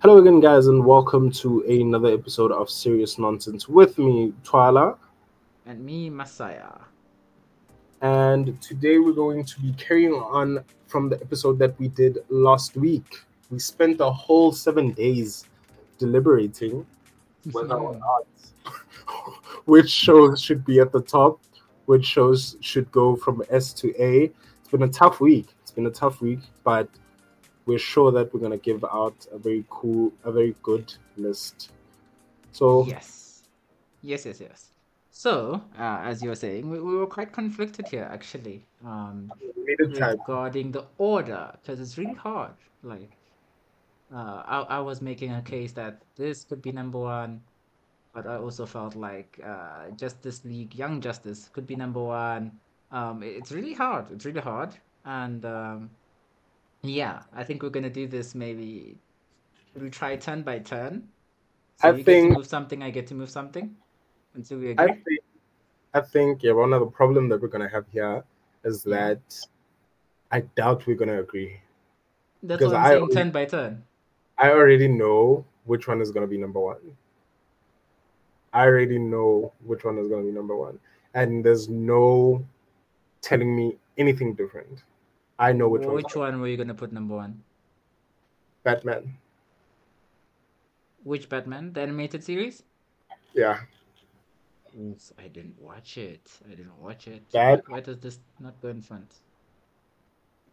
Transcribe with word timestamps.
Hello 0.00 0.18
again, 0.18 0.38
guys, 0.38 0.68
and 0.68 0.84
welcome 0.84 1.28
to 1.28 1.62
another 1.62 2.14
episode 2.14 2.52
of 2.52 2.70
Serious 2.70 3.18
Nonsense 3.18 3.68
with 3.68 3.98
me, 3.98 4.32
Twala. 4.44 4.96
And 5.66 5.84
me, 5.84 6.08
Messiah. 6.08 6.70
And 8.00 8.62
today 8.62 8.98
we're 8.98 9.10
going 9.10 9.44
to 9.44 9.60
be 9.60 9.72
carrying 9.72 10.12
on 10.12 10.62
from 10.86 11.08
the 11.08 11.20
episode 11.20 11.58
that 11.58 11.76
we 11.80 11.88
did 11.88 12.18
last 12.28 12.76
week. 12.76 13.24
We 13.50 13.58
spent 13.58 14.00
a 14.00 14.08
whole 14.08 14.52
seven 14.52 14.92
days 14.92 15.46
deliberating 15.98 16.86
whether 17.50 17.74
or 17.74 17.96
not 17.96 18.72
which 19.64 19.90
shows 19.90 20.40
should 20.40 20.64
be 20.64 20.78
at 20.78 20.92
the 20.92 21.02
top, 21.02 21.40
which 21.86 22.06
shows 22.06 22.56
should 22.60 22.88
go 22.92 23.16
from 23.16 23.42
S 23.50 23.72
to 23.72 23.92
A. 24.00 24.30
It's 24.60 24.68
been 24.70 24.84
a 24.84 24.88
tough 24.88 25.20
week. 25.20 25.48
It's 25.60 25.72
been 25.72 25.86
a 25.86 25.90
tough 25.90 26.20
week, 26.20 26.42
but 26.62 26.88
we're 27.68 27.78
sure 27.78 28.10
that 28.10 28.32
we're 28.32 28.40
gonna 28.40 28.64
give 28.70 28.82
out 28.84 29.18
a 29.30 29.38
very 29.38 29.64
cool, 29.68 30.10
a 30.24 30.32
very 30.32 30.54
good 30.62 30.92
list. 31.16 31.70
So 32.52 32.86
yes, 32.86 33.42
yes, 34.02 34.24
yes, 34.24 34.40
yes. 34.40 34.60
So, 35.10 35.60
uh, 35.76 35.98
as 36.10 36.22
you 36.22 36.28
were 36.28 36.36
saying, 36.36 36.70
we, 36.70 36.78
we 36.78 36.94
were 36.94 37.06
quite 37.06 37.32
conflicted 37.32 37.88
here, 37.88 38.08
actually, 38.10 38.64
um, 38.86 39.32
regarding 39.66 40.70
the 40.70 40.84
order, 40.98 41.50
because 41.60 41.80
it's 41.80 41.98
really 41.98 42.14
hard. 42.14 42.52
Like, 42.84 43.10
uh, 44.14 44.42
I, 44.46 44.58
I 44.76 44.78
was 44.78 45.02
making 45.02 45.32
a 45.32 45.42
case 45.42 45.72
that 45.72 46.02
this 46.14 46.44
could 46.44 46.62
be 46.62 46.70
number 46.70 47.00
one, 47.00 47.42
but 48.14 48.28
I 48.28 48.36
also 48.36 48.64
felt 48.64 48.94
like 48.94 49.40
uh, 49.44 49.90
Justice 49.96 50.44
League 50.44 50.76
Young 50.76 51.00
Justice 51.00 51.50
could 51.52 51.66
be 51.66 51.74
number 51.74 52.00
one. 52.00 52.52
Um, 52.92 53.24
it's 53.24 53.50
really 53.50 53.74
hard. 53.74 54.06
It's 54.12 54.24
really 54.24 54.40
hard, 54.40 54.70
and 55.04 55.44
um, 55.44 55.90
yeah, 56.82 57.22
I 57.32 57.44
think 57.44 57.62
we're 57.62 57.70
gonna 57.70 57.90
do 57.90 58.06
this 58.06 58.34
maybe. 58.34 58.98
we 59.74 59.90
try 59.90 60.16
turn 60.16 60.42
by 60.42 60.58
turn? 60.58 61.08
So 61.76 61.88
I 61.88 61.92
you 61.92 62.02
think 62.04 62.24
get 62.24 62.32
to 62.32 62.38
move 62.38 62.46
something, 62.46 62.82
I 62.82 62.90
get 62.90 63.06
to 63.08 63.14
move 63.14 63.30
something 63.30 63.76
until 64.34 64.58
we 64.58 64.70
agree. 64.70 64.84
I 64.84 64.92
think 64.92 65.20
I 65.94 66.00
think 66.00 66.42
yeah, 66.42 66.52
one 66.52 66.72
of 66.72 66.80
the 66.80 66.86
problem 66.86 67.28
that 67.28 67.40
we're 67.40 67.48
gonna 67.48 67.68
have 67.68 67.86
here 67.92 68.24
is 68.64 68.82
that 68.84 69.20
I 70.30 70.40
doubt 70.40 70.86
we're 70.86 70.96
gonna 70.96 71.20
agree. 71.20 71.60
That's 72.42 72.58
because 72.60 72.72
what 72.72 72.78
I'm 72.80 72.84
I 72.84 72.88
saying, 72.90 73.02
already- 73.02 73.14
turn 73.14 73.30
by 73.30 73.44
turn. 73.46 73.84
I 74.36 74.50
already 74.50 74.86
know 74.88 75.44
which 75.64 75.88
one 75.88 76.00
is 76.00 76.10
gonna 76.12 76.26
be 76.26 76.38
number 76.38 76.60
one. 76.60 76.96
I 78.52 78.64
already 78.66 78.98
know 78.98 79.52
which 79.64 79.84
one 79.84 79.98
is 79.98 80.08
gonna 80.08 80.22
be 80.24 80.30
number 80.32 80.56
one, 80.56 80.78
and 81.14 81.44
there's 81.44 81.68
no 81.68 82.44
telling 83.20 83.54
me 83.54 83.78
anything 83.96 84.34
different. 84.34 84.84
I 85.38 85.52
know 85.52 85.68
which, 85.68 85.82
one. 85.82 85.94
Which, 85.94 86.14
one. 86.14 86.32
one 86.32 86.40
were 86.40 86.48
you 86.48 86.56
gonna 86.56 86.74
put 86.74 86.92
number 86.92 87.16
one? 87.16 87.42
Batman. 88.64 89.14
Which 91.04 91.28
Batman? 91.28 91.72
The 91.72 91.80
animated 91.82 92.24
series? 92.24 92.64
Yeah, 93.34 93.60
I 95.18 95.28
didn't 95.28 95.60
watch 95.60 95.96
it. 95.96 96.30
I 96.46 96.54
didn't 96.54 96.78
watch 96.80 97.08
it. 97.08 97.22
That- 97.30 97.68
Why 97.68 97.80
does 97.80 97.98
this 97.98 98.18
not 98.38 98.60
go 98.60 98.68
in 98.68 98.82
front? 98.82 99.14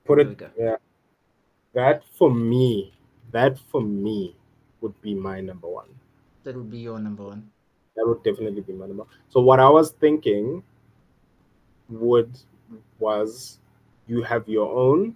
put 0.05 0.19
it. 0.19 0.41
Yeah, 0.57 0.75
that 1.73 2.03
for 2.05 2.31
me, 2.31 2.93
that 3.31 3.57
for 3.57 3.81
me 3.81 4.35
would 4.81 4.99
be 5.01 5.13
my 5.15 5.41
number 5.41 5.67
one. 5.67 5.89
That 6.43 6.55
would 6.55 6.69
be 6.69 6.77
your 6.77 6.99
number 6.99 7.23
one. 7.23 7.49
That 7.95 8.07
would 8.07 8.23
definitely 8.23 8.61
be 8.61 8.73
my 8.73 8.85
number. 8.85 9.05
So 9.29 9.41
what 9.41 9.59
I 9.59 9.67
was 9.67 9.91
thinking 9.91 10.63
would 11.89 12.37
was 12.99 13.59
you 14.07 14.21
have 14.23 14.47
your 14.47 14.71
own, 14.75 15.15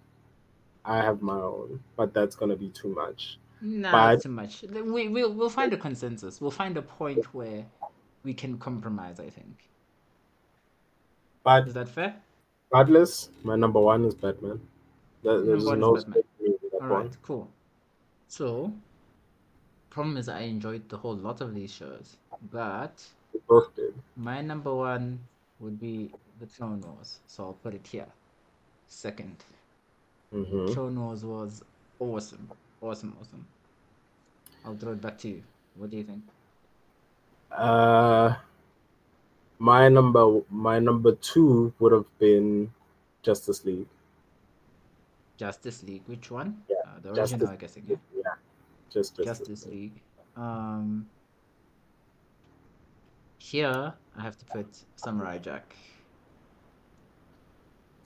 I 0.86 0.98
have 0.98 1.22
my 1.22 1.36
own, 1.40 1.80
but 1.95 2.14
that's 2.14 2.36
gonna 2.36 2.56
be 2.56 2.70
too 2.70 2.90
much. 2.90 3.38
Nah, 3.62 3.92
But- 3.92 4.22
too 4.23 4.30
much. 4.30 4.64
We 4.64 5.08
we'll 5.09 5.34
we'll 5.34 5.50
find 5.50 5.73
a 5.73 5.78
consensus. 5.78 6.40
We'll 6.42 6.52
find 6.52 6.78
a 6.78 6.82
point 6.82 7.34
where 7.34 7.66
we 8.23 8.34
can 8.34 8.58
compromise. 8.58 9.20
I 9.20 9.30
think. 9.30 9.67
But 11.44 11.67
Is 11.67 11.73
that 11.73 11.89
fair? 11.89 12.16
regardless, 12.72 13.30
my 13.44 13.55
number 13.55 13.80
one 13.80 14.05
is 14.05 14.16
Batman. 14.16 14.60
There- 15.23 15.42
There's 15.42 15.66
Number 15.66 15.88
one 15.89 15.98
is 15.98 16.06
no 16.08 16.11
Batman. 16.14 16.23
space 16.39 16.60
for 16.61 16.70
that 16.80 16.82
All 16.83 16.89
one. 17.04 17.11
cool. 17.21 17.48
So, 18.27 18.73
problem 19.89 20.17
is, 20.17 20.30
I 20.30 20.42
enjoyed 20.42 20.88
the 20.89 20.98
whole 20.98 21.16
lot 21.16 21.42
of 21.42 21.54
these 21.56 21.71
shows, 21.71 22.17
but 22.52 23.08
We 23.33 23.39
both 23.48 23.73
did. 23.76 23.94
my 24.16 24.42
number 24.42 24.73
one 24.73 25.20
would 25.60 25.80
be 25.80 26.11
the 26.39 26.45
Clone 26.48 26.82
Wars. 26.82 27.20
So 27.27 27.45
I'll 27.45 27.54
put 27.54 27.73
it 27.73 27.86
here. 27.88 28.08
Second, 28.89 29.44
Mhm. 30.33 30.73
Clone 30.73 31.00
Wars 31.00 31.23
was 31.23 31.64
awesome, 32.00 32.50
awesome, 32.82 33.16
awesome. 33.22 33.45
I'll 34.66 34.76
throw 34.76 34.92
it 34.94 35.02
back 35.02 35.17
to 35.20 35.30
you. 35.30 35.44
What 35.76 35.89
do 35.92 35.98
you 35.98 36.04
think? 36.04 36.23
Uh, 37.52 38.36
my 39.60 39.88
number, 39.89 40.42
my 40.50 40.80
number 40.80 41.14
two 41.16 41.73
would 41.80 41.92
have 41.94 42.05
been 42.20 42.73
Justice 43.22 43.64
League. 43.64 43.88
Justice 45.38 45.83
League. 45.83 46.04
Which 46.08 46.30
one? 46.32 46.64
Yeah, 46.67 46.76
Uh, 46.86 47.00
the 47.00 47.14
Justice 47.14 47.33
original, 47.33 47.54
I 47.54 47.56
guess. 47.56 47.77
Yeah. 47.77 47.95
Yeah, 48.14 48.21
just 48.89 49.16
Justice, 49.16 49.26
Justice 49.48 49.66
League. 49.67 50.02
Um, 50.36 51.10
here 53.38 53.94
I 54.17 54.21
have 54.21 54.38
to 54.39 54.45
put 54.45 54.83
Samurai 54.95 55.38
Jack. 55.38 55.76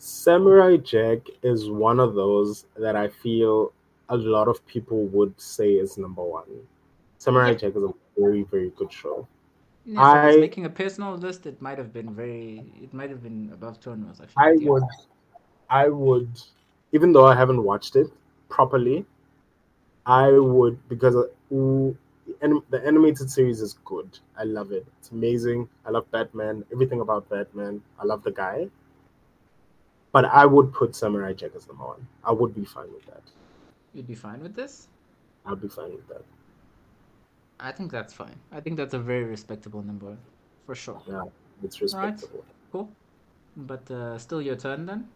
Samurai 0.05 0.75
Jack 0.75 1.29
is 1.43 1.69
one 1.69 1.97
of 1.97 2.13
those 2.13 2.65
that 2.75 2.97
I 2.97 3.07
feel 3.07 3.71
a 4.09 4.17
lot 4.17 4.49
of 4.49 4.65
people 4.67 5.05
would 5.05 5.39
say 5.39 5.75
is 5.75 5.97
number 5.97 6.21
one. 6.21 6.67
Samurai 7.19 7.51
Yeah. 7.51 7.61
Jack 7.61 7.77
is 7.77 7.83
a 7.83 7.93
very, 8.17 8.43
very 8.43 8.71
good 8.71 8.91
show. 8.91 9.25
Yes, 9.85 9.99
I 9.99 10.27
was 10.27 10.37
making 10.39 10.65
a 10.65 10.69
personal 10.69 11.15
list. 11.15 11.45
It 11.45 11.61
might 11.61 11.77
have 11.77 11.93
been 11.93 12.13
very. 12.13 12.69
It 12.81 12.93
might 12.93 13.09
have 13.11 13.23
been 13.23 13.49
above 13.53 13.77
Wars. 13.87 14.21
I, 14.35 14.51
yeah. 14.51 14.69
would, 14.69 14.83
I 15.69 15.87
would, 15.87 16.31
even 16.91 17.13
though 17.13 17.25
I 17.25 17.33
haven't 17.33 17.63
watched 17.63 17.95
it 17.95 18.07
properly, 18.49 19.05
I 20.05 20.31
would 20.31 20.77
because 20.89 21.15
ooh, 21.49 21.97
the 22.41 22.81
animated 22.85 23.31
series 23.31 23.61
is 23.61 23.77
good. 23.85 24.19
I 24.37 24.43
love 24.43 24.73
it. 24.73 24.85
It's 24.99 25.11
amazing. 25.11 25.69
I 25.85 25.91
love 25.91 26.11
Batman. 26.11 26.65
Everything 26.73 26.99
about 26.99 27.29
Batman. 27.29 27.81
I 27.97 28.03
love 28.03 28.21
the 28.23 28.31
guy. 28.31 28.67
But 30.13 30.25
I 30.25 30.45
would 30.45 30.71
put 30.71 30.95
Samurai 30.95 31.33
Jack 31.33 31.51
as 31.57 31.67
number 31.67 31.85
one. 31.85 32.07
I 32.23 32.31
would 32.31 32.53
be 32.55 32.63
fine 32.63 32.93
with 32.93 33.05
that. 33.07 33.23
You'd 33.93 34.07
be 34.07 34.15
fine 34.15 34.41
with 34.41 34.55
this. 34.55 34.87
I'd 35.45 35.59
be 35.59 35.67
fine 35.67 35.91
with 35.91 36.07
that. 36.07 36.23
I 37.59 37.71
think 37.71 37.91
that's 37.91 38.13
fine. 38.13 38.35
I 38.51 38.59
think 38.61 38.77
that's 38.77 38.93
a 38.93 38.99
very 38.99 39.23
respectable 39.23 39.81
number, 39.81 40.15
for 40.65 40.75
sure. 40.75 41.01
Yeah, 41.07 41.23
it's 41.63 41.81
respectable. 41.81 42.45
Cool. 42.71 42.89
But 43.57 43.89
uh, 43.89 44.17
still 44.19 44.41
your 44.41 44.55
turn 44.55 44.85
then. 44.85 45.09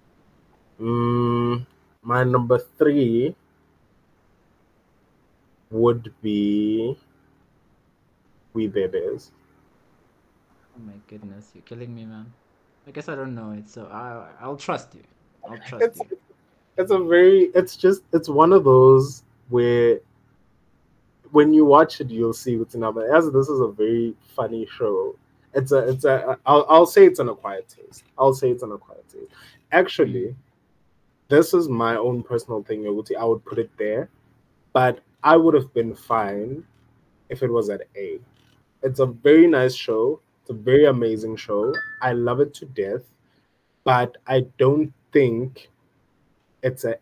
Mm, 0.81 1.65
my 2.01 2.23
number 2.23 2.59
three 2.77 3.35
would 5.69 6.13
be 6.21 6.97
We 8.53 8.67
Bare 8.67 8.87
Bears. 8.87 9.31
Oh 10.75 10.81
my 10.85 10.93
goodness, 11.07 11.51
you're 11.53 11.63
killing 11.63 11.93
me, 11.93 12.05
man. 12.05 12.33
I 12.87 12.91
guess 12.91 13.09
I 13.09 13.15
don't 13.15 13.35
know 13.35 13.51
it, 13.51 13.69
so 13.69 13.85
I 13.91 14.29
I'll 14.39 14.55
trust 14.55 14.95
you. 14.95 15.03
I'll 15.47 15.57
trust 15.57 15.83
It's 15.83 15.99
you. 15.99 16.17
it's 16.77 16.91
a 16.91 16.99
very 16.99 17.51
it's 17.53 17.75
just 17.75 18.03
it's 18.13 18.29
one 18.29 18.53
of 18.53 18.63
those 18.63 19.23
where 19.49 19.99
when 21.31 21.53
you 21.53 21.65
watch 21.65 21.99
it 21.99 22.09
you'll 22.09 22.33
see 22.33 22.55
what's 22.55 22.75
another. 22.75 23.13
As 23.13 23.29
this 23.31 23.49
is 23.49 23.59
a 23.59 23.67
very 23.67 24.15
funny 24.35 24.65
show. 24.77 25.15
It's 25.53 25.73
a 25.73 25.79
it's 25.89 26.05
a 26.05 26.37
I'll 26.45 26.65
I'll 26.69 26.85
say 26.85 27.05
it's 27.05 27.19
an 27.19 27.27
acquired 27.27 27.67
taste. 27.67 28.03
I'll 28.17 28.33
say 28.33 28.51
it's 28.51 28.63
an 28.63 28.71
acquired 28.71 29.07
taste. 29.09 29.31
Actually, 29.73 30.27
hmm. 30.27 30.33
this 31.27 31.53
is 31.53 31.67
my 31.67 31.97
own 31.97 32.23
personal 32.23 32.63
thing, 32.63 32.83
Yoguti. 32.83 33.17
I 33.17 33.25
would 33.25 33.43
put 33.43 33.59
it 33.59 33.71
there, 33.77 34.09
but 34.71 34.99
I 35.23 35.35
would 35.35 35.55
have 35.55 35.73
been 35.73 35.93
fine 35.93 36.63
if 37.27 37.43
it 37.43 37.51
was 37.51 37.69
at 37.69 37.81
A. 37.97 38.19
It's 38.81 38.99
a 39.01 39.07
very 39.07 39.47
nice 39.47 39.75
show. 39.75 40.21
It's 40.47 40.53
a 40.53 40.63
very 40.63 40.85
amazing 40.85 41.35
show. 41.35 41.73
I 42.01 42.13
love 42.13 42.39
it 42.39 42.53
to 42.53 42.65
death, 42.67 43.01
but 43.83 44.15
I 44.27 44.45
don't 44.57 44.93
think 45.11 45.67
it's 46.63 46.85
a 46.85 46.95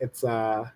it's 0.00 0.22
a 0.22 0.70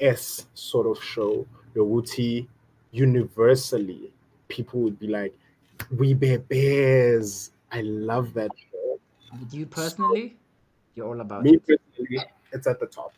S 0.00 0.46
sort 0.54 0.86
of 0.86 1.04
show. 1.04 1.46
Yoguti 1.74 2.46
universally, 2.92 4.10
people 4.48 4.80
would 4.80 4.98
be 4.98 5.06
like, 5.08 5.34
"We 5.94 6.14
Bare 6.14 6.38
Bears." 6.38 7.50
I 7.70 7.82
love 7.82 8.32
that 8.32 8.52
show. 8.56 8.98
You 9.50 9.66
personally, 9.66 10.38
you're 10.94 11.06
all 11.08 11.20
about 11.20 11.42
Me 11.44 11.56
it. 11.56 11.66
personally, 11.66 12.24
it's 12.52 12.66
at 12.66 12.80
the 12.80 12.86
top. 12.86 13.12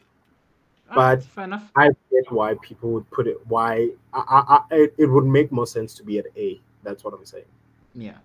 Alright, 0.90 1.20
but- 1.20 1.24
fair 1.26 1.44
enough. 1.44 1.70
I 1.76 1.90
get 2.10 2.32
why 2.32 2.54
people 2.60 2.90
would 2.90 3.08
put 3.12 3.28
it. 3.28 3.38
Why 3.46 3.90
I, 4.12 4.18
I, 4.48 4.74
I, 4.74 4.88
it 4.98 5.06
would 5.06 5.26
make 5.26 5.52
more 5.52 5.68
sense 5.68 5.94
to 5.94 6.02
be 6.02 6.18
at 6.18 6.26
A. 6.36 6.60
That's 6.82 7.04
what 7.04 7.14
I'm 7.14 7.24
saying. 7.24 7.44
Yeah. 7.94 8.16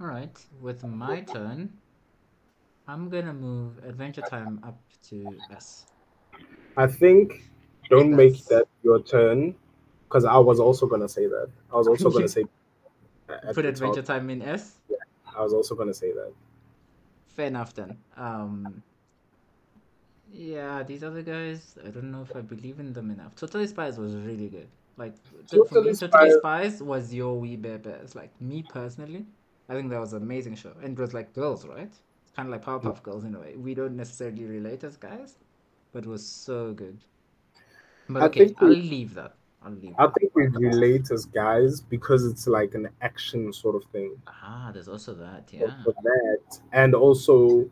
All 0.00 0.06
right. 0.06 0.34
With 0.60 0.82
my 0.82 1.20
turn, 1.20 1.70
I'm 2.88 3.10
gonna 3.10 3.34
move 3.34 3.84
Adventure 3.84 4.22
Time 4.22 4.58
up 4.64 4.80
to 5.08 5.36
S. 5.50 5.86
I 6.76 6.86
think 6.86 7.44
don't 7.90 8.16
make 8.16 8.42
that 8.46 8.66
your 8.82 9.02
turn 9.02 9.54
because 10.08 10.24
I 10.24 10.38
was 10.38 10.58
also 10.58 10.86
gonna 10.86 11.08
say 11.08 11.26
that. 11.26 11.50
I 11.72 11.76
was 11.76 11.86
also 11.86 12.10
gonna 12.10 12.28
say. 12.36 12.44
Put 13.52 13.66
Adventure 13.66 14.02
Time 14.02 14.30
in 14.30 14.40
S. 14.40 14.76
Yeah, 14.88 14.96
I 15.36 15.42
was 15.42 15.52
also 15.52 15.74
gonna 15.74 15.94
say 15.94 16.12
that. 16.12 16.32
Fair 17.28 17.46
enough 17.46 17.74
then. 17.74 17.98
Um, 18.16 18.82
yeah, 20.32 20.82
these 20.82 21.04
other 21.04 21.22
guys, 21.22 21.76
I 21.84 21.90
don't 21.90 22.10
know 22.10 22.22
if 22.22 22.34
I 22.34 22.40
believe 22.40 22.80
in 22.80 22.92
them 22.92 23.10
enough. 23.10 23.34
Totally 23.34 23.66
Spies 23.66 23.98
was 23.98 24.16
really 24.16 24.48
good. 24.48 24.68
Like, 24.96 25.14
totally, 25.46 25.94
Spies. 25.94 26.10
totally 26.10 26.38
Spies 26.38 26.82
was 26.82 27.12
your 27.12 27.38
We 27.38 27.56
Bare 27.56 27.78
Bears. 27.78 28.14
Like, 28.14 28.30
me 28.40 28.64
personally, 28.68 29.26
I 29.70 29.74
think 29.74 29.88
that 29.90 30.00
was 30.00 30.12
an 30.14 30.22
amazing 30.22 30.56
show. 30.56 30.72
And 30.82 30.98
it 30.98 31.00
was 31.00 31.14
like 31.14 31.32
girls, 31.32 31.64
right? 31.64 31.86
It's 31.86 32.32
kind 32.34 32.48
of 32.48 32.52
like 32.52 32.64
Powerpuff 32.64 32.96
yeah. 32.96 33.02
Girls 33.04 33.24
in 33.24 33.36
a 33.36 33.38
way. 33.38 33.54
We 33.56 33.72
don't 33.72 33.96
necessarily 33.96 34.44
relate 34.44 34.82
as 34.82 34.96
guys, 34.96 35.36
but 35.92 36.04
it 36.04 36.08
was 36.08 36.26
so 36.26 36.72
good. 36.72 36.98
But 38.08 38.24
okay, 38.24 38.52
I'll 38.58 38.68
leave 38.68 39.14
that. 39.14 39.34
I'll 39.62 39.70
leave 39.70 39.94
I 39.96 40.08
think 40.08 40.34
we 40.34 40.48
relate 40.48 41.12
as 41.12 41.24
guys 41.24 41.80
because 41.80 42.26
it's 42.26 42.48
like 42.48 42.74
an 42.74 42.88
action 43.00 43.52
sort 43.52 43.76
of 43.76 43.84
thing. 43.92 44.16
Ah, 44.26 44.70
there's 44.74 44.88
also 44.88 45.14
that, 45.14 45.48
yeah. 45.52 45.72
For 45.84 45.94
that. 46.02 46.58
And 46.72 46.96
also, 46.96 47.70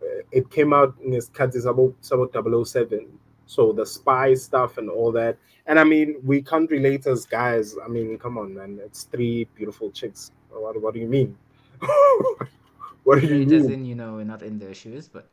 uh, 0.00 0.22
it 0.30 0.48
came 0.50 0.72
out 0.72 0.94
in 1.02 1.10
this 1.10 1.28
cut 1.30 1.56
is 1.56 1.64
about, 1.64 1.94
about 2.12 2.66
007. 2.66 3.08
So 3.46 3.72
the 3.72 3.84
spy 3.84 4.34
stuff 4.34 4.78
and 4.78 4.88
all 4.88 5.10
that. 5.12 5.36
And 5.66 5.80
I 5.80 5.84
mean, 5.84 6.16
we 6.22 6.42
can't 6.42 6.70
relate 6.70 7.08
as 7.08 7.26
guys. 7.26 7.74
I 7.84 7.88
mean, 7.88 8.18
come 8.18 8.38
on, 8.38 8.54
man. 8.54 8.78
It's 8.84 9.04
three 9.04 9.48
beautiful 9.56 9.90
chicks. 9.90 10.30
What, 10.54 10.80
what 10.80 10.94
do 10.94 11.00
you 11.00 11.08
mean? 11.08 11.36
what 13.04 13.20
do 13.20 13.26
you 13.26 13.34
it 13.34 13.38
mean? 13.38 13.48
Doesn't, 13.48 13.84
you 13.84 13.94
know, 13.94 14.14
we're 14.14 14.24
not 14.24 14.42
in 14.42 14.58
their 14.58 14.74
shoes, 14.74 15.08
but 15.08 15.28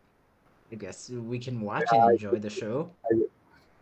I 0.72 0.76
guess 0.76 1.10
we 1.10 1.40
can 1.40 1.62
watch 1.62 1.86
yeah, 1.92 2.04
and 2.04 2.12
enjoy 2.12 2.40
the 2.40 2.50
show. 2.50 2.90
I, 3.12 3.22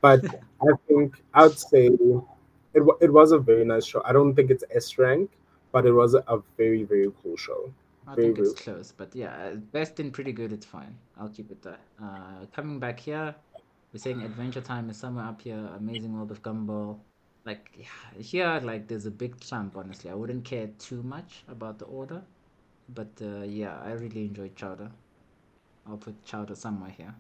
but 0.01 0.25
I 0.61 0.71
think 0.87 1.21
I 1.33 1.43
would 1.43 1.59
say 1.59 1.87
it, 1.87 2.83
it 3.01 3.11
was 3.13 3.31
a 3.31 3.39
very 3.39 3.65
nice 3.65 3.85
show. 3.85 4.01
I 4.05 4.13
don't 4.13 4.35
think 4.35 4.51
it's 4.51 4.63
S 4.73 4.97
rank, 4.97 5.29
but 5.71 5.85
it 5.85 5.91
was 5.91 6.13
a 6.15 6.41
very, 6.57 6.83
very 6.83 7.11
cool 7.21 7.37
show. 7.37 7.71
I 8.07 8.15
very, 8.15 8.33
think 8.33 8.39
it's 8.39 8.59
close, 8.59 8.91
but 8.95 9.15
yeah, 9.15 9.51
best 9.71 9.99
in 9.99 10.11
pretty 10.11 10.31
good, 10.31 10.51
it's 10.51 10.65
fine. 10.65 10.95
I'll 11.19 11.29
keep 11.29 11.51
it 11.51 11.61
there. 11.61 11.77
Uh, 12.01 12.45
coming 12.55 12.79
back 12.79 12.99
here, 12.99 13.35
we're 13.93 13.99
saying 13.99 14.21
Adventure 14.23 14.61
Time 14.61 14.89
is 14.89 14.97
somewhere 14.97 15.25
up 15.25 15.41
here. 15.41 15.69
Amazing 15.77 16.15
World 16.15 16.31
of 16.31 16.41
Gumball. 16.41 16.97
Like 17.49 17.71
yeah, 17.75 18.21
here, 18.21 18.61
like 18.63 18.87
there's 18.87 19.07
a 19.07 19.11
big 19.11 19.39
clump. 19.41 19.75
Honestly, 19.75 20.11
I 20.11 20.13
wouldn't 20.13 20.45
care 20.45 20.69
too 20.77 21.01
much 21.01 21.43
about 21.47 21.79
the 21.79 21.85
order, 21.85 22.21
but 22.93 23.09
uh, 23.23 23.41
yeah, 23.41 23.79
I 23.83 23.93
really 23.93 24.25
enjoy 24.25 24.51
Chowder. 24.55 24.91
I'll 25.87 25.97
put 25.97 26.23
Chowder 26.23 26.53
somewhere 26.53 26.91
here. 26.95 27.15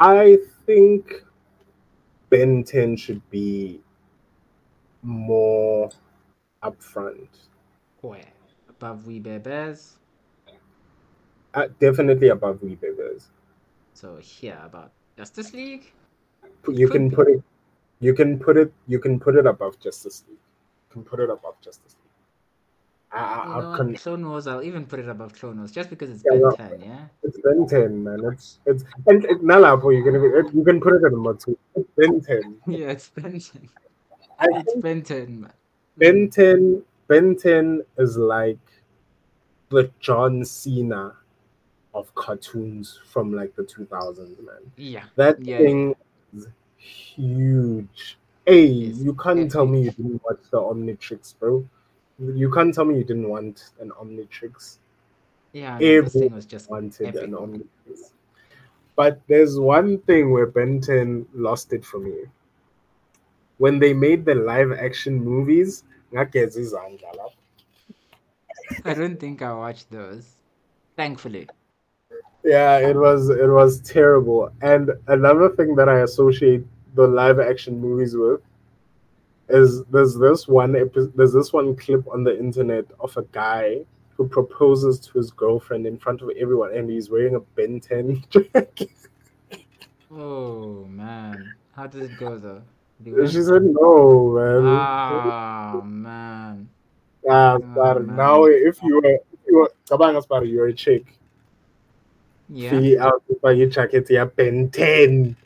I 0.00 0.38
think 0.66 1.22
Ben 2.30 2.64
10 2.64 2.96
should 2.96 3.22
be 3.30 3.80
more 5.02 5.88
upfront. 6.64 7.28
Where? 8.00 8.32
Above 8.68 9.06
We 9.06 9.20
Bare 9.20 9.38
Bears? 9.38 9.98
Uh, 11.54 11.68
definitely 11.78 12.30
above 12.30 12.60
We 12.60 12.74
Bare 12.74 12.94
Bears. 12.94 13.28
So 13.94 14.16
here 14.16 14.58
about 14.64 14.90
Justice 15.16 15.52
League? 15.52 15.92
You 16.66 16.88
can 16.88 17.08
put 17.12 17.28
it 17.28 17.42
you 18.00 18.14
can 18.14 18.38
put 18.38 18.56
it 18.56 18.72
you 18.86 18.98
can 18.98 19.18
put 19.18 19.36
it 19.36 19.46
above 19.46 19.78
Justice 19.80 20.24
League. 20.28 20.38
You 20.38 20.92
can 20.92 21.04
put 21.04 21.20
it 21.20 21.30
above 21.30 21.60
Justice 21.60 21.96
League. 22.02 22.08
I, 23.10 23.56
you 23.56 23.62
know, 23.62 23.76
con- 23.76 23.94
Clone 23.94 24.28
Wars, 24.28 24.46
I'll 24.46 24.62
even 24.62 24.84
put 24.84 25.00
it 25.00 25.08
above 25.08 25.32
Clone 25.32 25.58
Wars 25.58 25.72
just 25.72 25.88
because 25.88 26.10
it's 26.10 26.22
yeah, 26.24 26.32
Ben 26.32 26.42
well, 26.42 26.56
10, 26.56 26.80
yeah? 26.80 27.06
It's 27.22 27.38
Ben 27.40 27.66
10, 27.66 28.04
man. 28.04 28.20
It's 28.32 28.58
it's 28.66 28.84
and 29.06 29.24
it, 29.24 29.42
Nalapo, 29.42 29.96
you 29.96 30.04
can 30.04 30.56
you 30.56 30.64
can 30.64 30.80
put 30.80 30.94
it 30.94 31.04
in 31.04 31.12
number 31.12 31.34
two. 31.34 31.58
It's 31.74 31.88
Ben 31.96 32.20
10. 32.20 32.60
Yeah, 32.66 32.88
it's 32.88 33.08
Ben 33.08 33.40
10. 33.40 33.68
it's 34.40 34.74
Ben 34.76 35.02
10, 35.02 35.40
man. 35.40 35.52
Ben 35.96 36.28
10, 36.28 36.82
Ben 37.08 37.34
10 37.34 37.82
is 37.96 38.16
like 38.18 38.58
the 39.70 39.90
John 40.00 40.44
Cena 40.44 41.14
of 41.94 42.14
cartoons 42.14 43.00
from 43.06 43.32
like 43.32 43.56
the 43.56 43.62
2000s, 43.62 44.18
man. 44.44 44.70
Yeah. 44.76 45.04
That 45.16 45.42
yeah, 45.42 45.58
thing 45.58 45.94
is 46.36 46.46
huge. 46.78 48.18
Hey, 48.46 48.66
you 48.66 49.14
can't 49.14 49.50
tell 49.50 49.66
me 49.66 49.82
you 49.82 49.90
didn't 49.90 50.22
watch 50.24 50.40
the 50.50 50.58
Omnitrix, 50.58 51.34
bro. 51.38 51.68
You 52.18 52.50
can't 52.50 52.74
tell 52.74 52.84
me 52.84 52.96
you 52.96 53.04
didn't 53.04 53.28
want 53.28 53.70
an 53.80 53.90
Omnitrix. 53.90 54.78
Yeah, 55.52 55.78
everything 55.80 56.32
was 56.32 56.46
just 56.46 56.70
wanted 56.70 57.08
epic. 57.08 57.22
an 57.22 57.32
Omnitrix. 57.32 58.12
But 58.96 59.20
there's 59.28 59.60
one 59.60 59.98
thing 59.98 60.32
where 60.32 60.46
Ben 60.46 60.80
10 60.80 61.26
lost 61.34 61.72
it 61.72 61.84
for 61.84 61.98
me. 61.98 62.24
When 63.58 63.78
they 63.78 63.92
made 63.92 64.24
the 64.24 64.34
live 64.34 64.72
action 64.72 65.22
movies, 65.22 65.84
I 66.16 66.24
don't 68.94 69.20
think 69.20 69.42
I 69.42 69.52
watched 69.52 69.90
those. 69.90 70.36
Thankfully. 70.96 71.48
Yeah, 72.44 72.78
it 72.78 72.96
was 72.96 73.30
it 73.30 73.48
was 73.48 73.80
terrible. 73.80 74.50
And 74.62 74.90
another 75.08 75.50
thing 75.50 75.74
that 75.76 75.88
I 75.88 76.00
associate 76.00 76.64
the 76.94 77.06
live 77.06 77.38
action 77.38 77.80
movies 77.80 78.16
with 78.16 78.40
is 79.48 79.84
there's 79.84 80.14
this 80.16 80.46
one 80.46 80.72
there's 81.14 81.32
this 81.32 81.52
one 81.52 81.76
clip 81.76 82.06
on 82.12 82.22
the 82.24 82.38
internet 82.38 82.84
of 83.00 83.16
a 83.16 83.22
guy 83.32 83.80
who 84.16 84.28
proposes 84.28 84.98
to 84.98 85.12
his 85.18 85.30
girlfriend 85.30 85.86
in 85.86 85.96
front 85.96 86.20
of 86.22 86.30
everyone 86.38 86.74
and 86.74 86.90
he's 86.90 87.08
wearing 87.08 87.36
a 87.36 87.40
Ben 87.40 87.80
10 87.80 88.24
jacket. 88.30 88.90
Oh 90.10 90.84
man. 90.88 91.54
How 91.72 91.86
did 91.86 92.10
it 92.10 92.18
go 92.18 92.38
though? 92.38 92.62
She 93.04 93.42
said 93.42 93.62
no, 93.62 94.32
man. 94.32 94.66
Oh 94.66 95.82
man. 95.82 96.68
Ah, 97.28 97.58
oh, 97.60 97.98
man. 98.00 98.16
now 98.16 98.44
if 98.44 98.82
you 98.82 98.96
were 98.96 99.04
if 99.04 99.40
you 99.46 99.58
were 99.58 99.72
kabanga 99.88 100.50
you're 100.50 100.68
a 100.68 100.72
chick. 100.72 101.17
Yeah. 102.48 102.70
See 102.70 102.98
out 102.98 103.22
by 103.42 103.52
your 103.52 103.68
jacket, 103.68 104.06
yeah, 104.08 104.24
Ben 104.24 104.70
10. 104.70 105.36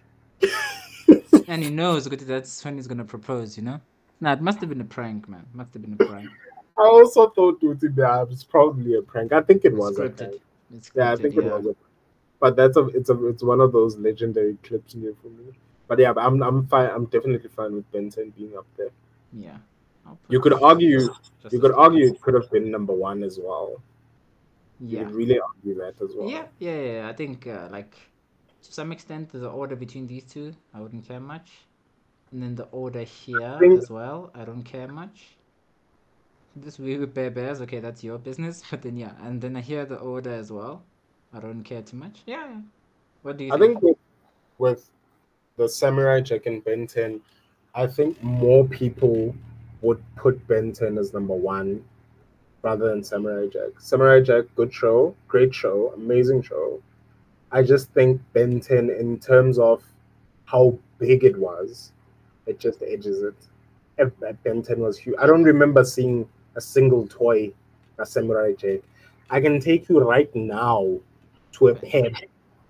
and 1.49 1.63
he 1.63 1.71
knows 1.71 2.05
that's 2.09 2.65
when 2.65 2.77
he's 2.77 2.87
gonna 2.87 3.05
propose, 3.05 3.57
you 3.57 3.63
know? 3.63 3.81
Nah, 4.21 4.35
it 4.35 4.41
must 4.41 4.61
have 4.61 4.69
been 4.69 4.81
a 4.81 4.85
prank, 4.85 5.29
man. 5.29 5.45
Must 5.53 5.73
have 5.75 5.83
been 5.83 5.95
a 5.95 6.05
prank. 6.05 6.31
I 6.79 6.83
also 6.83 7.29
thought 7.31 7.61
Bab 7.61 8.31
was 8.31 8.43
uh, 8.43 8.47
probably 8.49 8.95
a 8.95 9.03
prank. 9.03 9.33
I 9.33 9.43
think 9.43 9.65
it 9.65 9.75
was 9.75 9.99
scripted. 9.99 10.39
Scripted, 10.73 10.91
yeah, 10.95 11.13
I 11.13 11.17
think 11.17 11.35
yeah. 11.35 11.43
it 11.43 11.53
was. 11.53 11.67
A, 11.67 11.77
but 12.41 12.57
that's 12.57 12.77
a 12.77 12.87
it's 12.87 13.11
a 13.11 13.27
it's 13.27 13.43
one 13.43 13.61
of 13.61 13.73
those 13.73 13.97
legendary 13.99 14.57
clips 14.63 14.95
here 14.95 15.15
for 15.21 15.29
me. 15.29 15.53
But 15.87 15.99
yeah, 15.99 16.13
I'm 16.17 16.43
I'm 16.43 16.67
fine. 16.67 16.89
I'm 16.91 17.07
definitely 17.07 17.51
fine 17.51 17.75
with 17.75 17.91
Ben 17.93 18.11
10 18.11 18.31
being 18.31 18.57
up 18.57 18.67
there. 18.77 18.91
Yeah. 19.33 19.57
You 20.29 20.41
could 20.41 20.55
argue 20.55 21.09
you 21.51 21.61
could 21.61 21.73
argue 21.73 22.07
it 22.13 22.21
could 22.21 22.35
have 22.35 22.51
been 22.51 22.71
number 22.71 22.93
one 22.93 23.23
as 23.23 23.39
well. 23.43 23.83
Yeah. 24.85 25.09
Really 25.11 25.39
argue 25.39 25.75
that 25.77 25.95
as 26.03 26.15
well. 26.17 26.29
Yeah, 26.29 26.47
yeah, 26.59 26.81
yeah. 26.81 27.09
I 27.09 27.13
think 27.13 27.47
uh, 27.47 27.69
like 27.71 27.95
to 28.63 28.73
some 28.73 28.91
extent 28.91 29.31
the 29.33 29.49
order 29.49 29.77
between 29.77 30.07
these 30.07 30.25
two, 30.25 30.55
I 30.75 30.81
wouldn't 30.81 31.07
care 31.07 31.21
much. 31.21 31.51
And 32.33 32.43
then 32.43 32.55
the 32.57 32.65
order 32.65 33.03
here 33.03 33.57
think... 33.61 33.81
as 33.81 33.91
well, 33.91 34.31
I 34.35 34.45
don't 34.45 34.65
care 34.65 34.89
much. 34.89 35.37
This 36.57 36.79
we 36.79 36.99
with 36.99 37.15
Bare 37.15 37.31
Bears, 37.31 37.61
okay, 37.63 37.79
that's 37.79 38.03
your 38.03 38.19
business. 38.19 38.63
But 38.71 38.83
then 38.83 38.97
yeah, 38.97 39.13
and 39.23 39.41
then 39.41 39.57
I 39.57 39.61
hear 39.61 39.85
the 39.85 39.97
order 39.97 40.33
as 40.33 40.51
well. 40.51 40.83
I 41.33 41.41
don't 41.41 41.63
care 41.63 41.83
too 41.83 41.97
much. 41.97 42.23
Yeah. 42.27 42.47
yeah. 42.47 42.61
What 43.23 43.37
do 43.37 43.45
you? 43.45 43.55
I 43.55 43.59
think, 43.59 43.81
think 43.81 43.85
with, 43.85 43.99
with 44.59 44.91
the 45.57 45.69
Samurai 45.69 46.21
Jack 46.21 46.47
and 46.47 46.63
Ben 46.65 46.87
10, 46.87 47.21
I 47.75 47.87
think 47.87 48.21
more 48.23 48.67
people 48.67 49.35
would 49.81 50.03
put 50.17 50.47
Ben 50.49 50.73
10 50.73 50.99
as 50.99 51.13
number 51.13 51.35
one 51.35 51.85
rather 52.63 52.89
than 52.89 53.03
Samurai 53.03 53.47
Jack. 53.53 53.79
Samurai 53.79 54.21
Jack, 54.21 54.45
good 54.57 54.73
show, 54.73 55.15
great 55.29 55.55
show, 55.55 55.93
amazing 55.97 56.43
show. 56.43 56.81
I 57.51 57.63
just 57.63 57.91
think 57.93 58.21
Ben 58.33 58.61
10, 58.61 58.91
in 58.91 59.19
terms 59.19 59.59
of 59.59 59.83
how 60.47 60.79
big 60.99 61.25
it 61.25 61.39
was, 61.39 61.93
it 62.47 62.59
just 62.59 62.83
edges 62.83 63.23
it. 63.23 63.35
Ben 64.43 64.63
10 64.63 64.81
was 64.81 64.99
huge. 64.99 65.17
I 65.21 65.27
don't 65.27 65.45
remember 65.45 65.85
seeing 65.85 66.29
a 66.57 66.61
single 66.61 67.07
toy, 67.07 67.53
a 67.99 68.07
Samurai 68.07 68.53
Jack. 68.55 68.81
I 69.31 69.41
can 69.41 69.61
take 69.61 69.89
you 69.89 70.01
right 70.01 70.35
now 70.35 70.99
to 71.53 71.69
a 71.69 71.75
pet. 71.75 72.25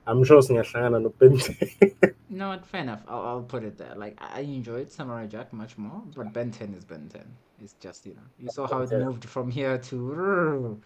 I'm 0.06 0.24
sure 0.24 0.40
singahlangana 0.42 1.02
no 1.02 1.08
Ben 1.10 1.38
10. 1.38 2.14
No, 2.32 2.58
fair 2.64 2.80
enough. 2.80 3.02
I'll, 3.06 3.22
I'll 3.22 3.42
put 3.42 3.62
it 3.62 3.76
there. 3.76 3.94
Like 3.94 4.18
I 4.20 4.40
enjoyed 4.40 4.90
Samurai 4.90 5.26
Jack 5.26 5.52
much 5.52 5.76
more, 5.76 6.02
but 6.16 6.32
Ben 6.32 6.50
10 6.50 6.72
is 6.72 6.82
Ben 6.82 7.08
10. 7.12 7.22
It's 7.62 7.74
just 7.80 8.06
you 8.06 8.14
know 8.14 8.22
you 8.38 8.48
saw 8.50 8.66
how 8.66 8.80
it 8.82 8.90
moved 8.90 9.24
from 9.24 9.50
here 9.50 9.78
to. 9.78 10.80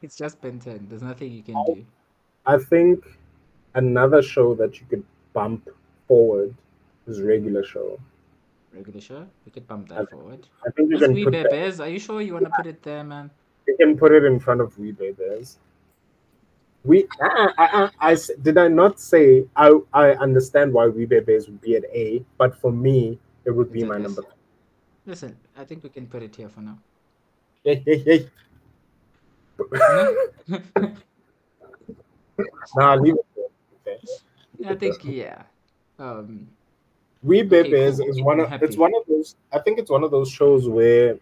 It's 0.00 0.16
just 0.16 0.40
Ben 0.40 0.58
10. 0.58 0.86
There's 0.88 1.02
nothing 1.02 1.30
you 1.30 1.42
can 1.42 1.54
do. 1.64 1.84
I 2.44 2.58
think 2.58 3.04
another 3.74 4.20
show 4.20 4.54
that 4.54 4.80
you 4.80 4.86
could 4.90 5.04
bump 5.32 5.68
forward 6.08 6.54
is 7.06 7.20
regular 7.20 7.62
show. 7.62 8.00
Regular 8.72 9.00
show? 9.00 9.26
We 9.44 9.52
could 9.52 9.68
bump 9.68 9.88
that 9.90 10.00
I, 10.00 10.04
forward. 10.06 10.48
I 10.66 10.70
think 10.70 10.90
you 10.90 10.98
can 10.98 11.14
put 11.24 11.50
Bears. 11.50 11.78
Are 11.78 11.88
you 11.88 12.00
sure 12.00 12.20
you 12.20 12.32
want 12.32 12.46
to 12.46 12.50
put 12.56 12.66
it 12.66 12.82
there, 12.82 13.04
man? 13.04 13.30
You 13.68 13.76
can 13.78 13.96
put 13.96 14.12
it 14.12 14.24
in 14.24 14.40
front 14.40 14.60
of 14.60 14.76
We 14.78 14.90
Bears. 14.92 15.58
We, 16.84 17.06
uh, 17.20 17.26
uh, 17.26 17.28
uh, 17.28 17.52
I, 17.58 17.90
I, 18.00 18.10
I, 18.10 18.16
did 18.42 18.58
I 18.58 18.66
not 18.66 18.98
say 18.98 19.44
I, 19.54 19.78
I 19.92 20.10
understand 20.14 20.72
why 20.72 20.88
We 20.88 21.04
Bears 21.04 21.46
would 21.46 21.60
be 21.60 21.76
at 21.76 21.84
A, 21.84 22.24
but 22.38 22.56
for 22.56 22.72
me, 22.72 23.20
it 23.44 23.52
would 23.52 23.72
be 23.72 23.84
my 23.84 23.98
number. 23.98 24.24
Listen, 25.06 25.36
I 25.56 25.64
think 25.64 25.82
we 25.82 25.88
can 25.90 26.06
put 26.06 26.22
it 26.22 26.34
here 26.36 26.48
for 26.48 26.60
now. 26.60 26.78
Hey, 27.64 27.82
hey, 27.84 27.98
hey. 27.98 28.28
nah, 32.76 32.94
leave 32.94 33.14
it 33.14 33.26
there. 33.36 33.44
Okay. 33.94 34.68
I 34.68 34.74
think 34.76 35.04
yeah. 35.04 35.42
Um, 35.98 36.48
We 37.22 37.42
okay, 37.42 37.70
is, 37.70 38.00
is 38.00 38.20
one 38.22 38.40
of 38.40 38.48
happy. 38.48 38.66
it's 38.66 38.76
one 38.76 38.92
of 38.94 39.06
those 39.08 39.36
I 39.52 39.58
think 39.60 39.78
it's 39.78 39.90
one 39.90 40.02
of 40.02 40.10
those 40.10 40.30
shows 40.30 40.68
where 40.68 41.18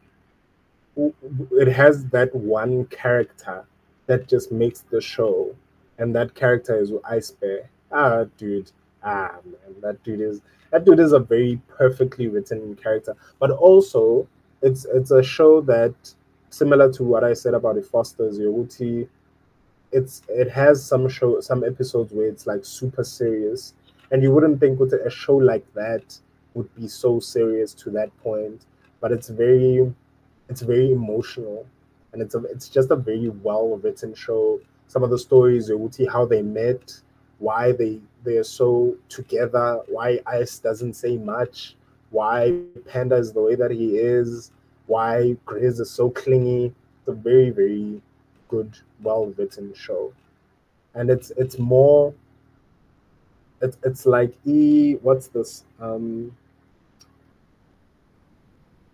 it 0.97 1.69
has 1.69 2.05
that 2.07 2.35
one 2.35 2.87
character 2.87 3.65
that 4.07 4.29
just 4.29 4.51
makes 4.53 4.81
the 4.81 5.01
show 5.01 5.55
and 5.99 6.15
that 6.15 6.35
character 6.35 6.79
is 6.81 6.93
Ice 7.09 7.31
Bear. 7.31 7.69
Ah 7.93 8.25
dude. 8.39 8.73
Ah 9.03 9.37
man, 9.45 9.75
that 9.81 10.03
dude 10.05 10.21
is 10.21 10.41
that 10.71 10.85
dude 10.85 11.01
is 11.01 11.13
a 11.13 11.19
very 11.19 11.61
perfectly 11.69 12.29
written 12.29 12.77
character. 12.77 13.17
But 13.39 13.51
also 13.51 14.29
it's 14.63 14.85
it's 14.85 15.11
a 15.11 15.23
show 15.23 15.61
that 15.63 15.95
similar 16.51 16.93
to 16.93 17.05
what 17.05 17.25
I 17.25 17.33
said 17.33 17.55
about 17.55 17.77
the 17.77 17.83
Fosters 17.83 18.39
Yoguti, 18.39 19.09
it's 19.93 20.23
it 20.29 20.51
has 20.51 20.85
some 20.85 21.09
show 21.09 21.41
some 21.41 21.65
episodes 21.65 22.13
where 22.13 22.27
it's 22.27 22.47
like 22.47 22.65
super 22.65 23.05
serious. 23.05 23.75
And 24.13 24.23
you 24.23 24.33
wouldn't 24.33 24.59
think 24.59 24.81
with 24.81 24.93
a 24.93 25.11
show 25.11 25.37
like 25.37 25.65
that 25.75 26.19
would 26.55 26.75
be 26.75 26.89
so 26.89 27.21
serious 27.21 27.73
to 27.75 27.91
that 27.91 28.17
point. 28.23 28.65
But 29.01 29.13
it's 29.13 29.29
very 29.29 29.93
it's 30.49 30.61
very 30.61 30.93
emotional. 30.93 31.67
And 32.13 32.21
it's 32.21 32.35
a, 32.35 32.39
it's 32.45 32.69
just 32.69 32.91
a 32.91 32.97
very 32.97 33.29
well 33.29 33.79
written 33.79 34.15
show. 34.15 34.61
Some 34.89 35.05
of 35.05 35.11
the 35.11 35.19
stories 35.19 35.71
how 36.09 36.27
they 36.27 36.43
met 36.43 37.01
why 37.39 37.73
they 37.73 38.01
they 38.25 38.37
are 38.37 38.45
so 38.45 38.97
together. 39.09 39.81
Why 39.89 40.21
ice 40.27 40.59
doesn't 40.59 40.95
say 40.95 41.17
much? 41.17 41.77
Why 42.11 42.61
panda 42.87 43.17
is 43.17 43.33
the 43.33 43.41
way 43.41 43.55
that 43.55 43.71
he 43.71 43.97
is? 43.99 44.51
Why 44.87 45.37
Grizz 45.47 45.81
is 45.81 45.91
so 45.91 46.11
clingy? 46.11 46.67
It's 46.67 47.09
a 47.09 47.13
very 47.13 47.51
very 47.51 48.03
good 48.49 48.77
well 49.03 49.27
written 49.37 49.73
show. 49.75 50.13
And 50.95 51.11
it's 51.11 51.31
it's 51.37 51.59
more 51.59 52.13
it's 53.61 53.77
it's 53.85 54.07
like 54.07 54.35
e 54.45 54.95
what's 55.03 55.29
this 55.29 55.65
um 55.81 56.35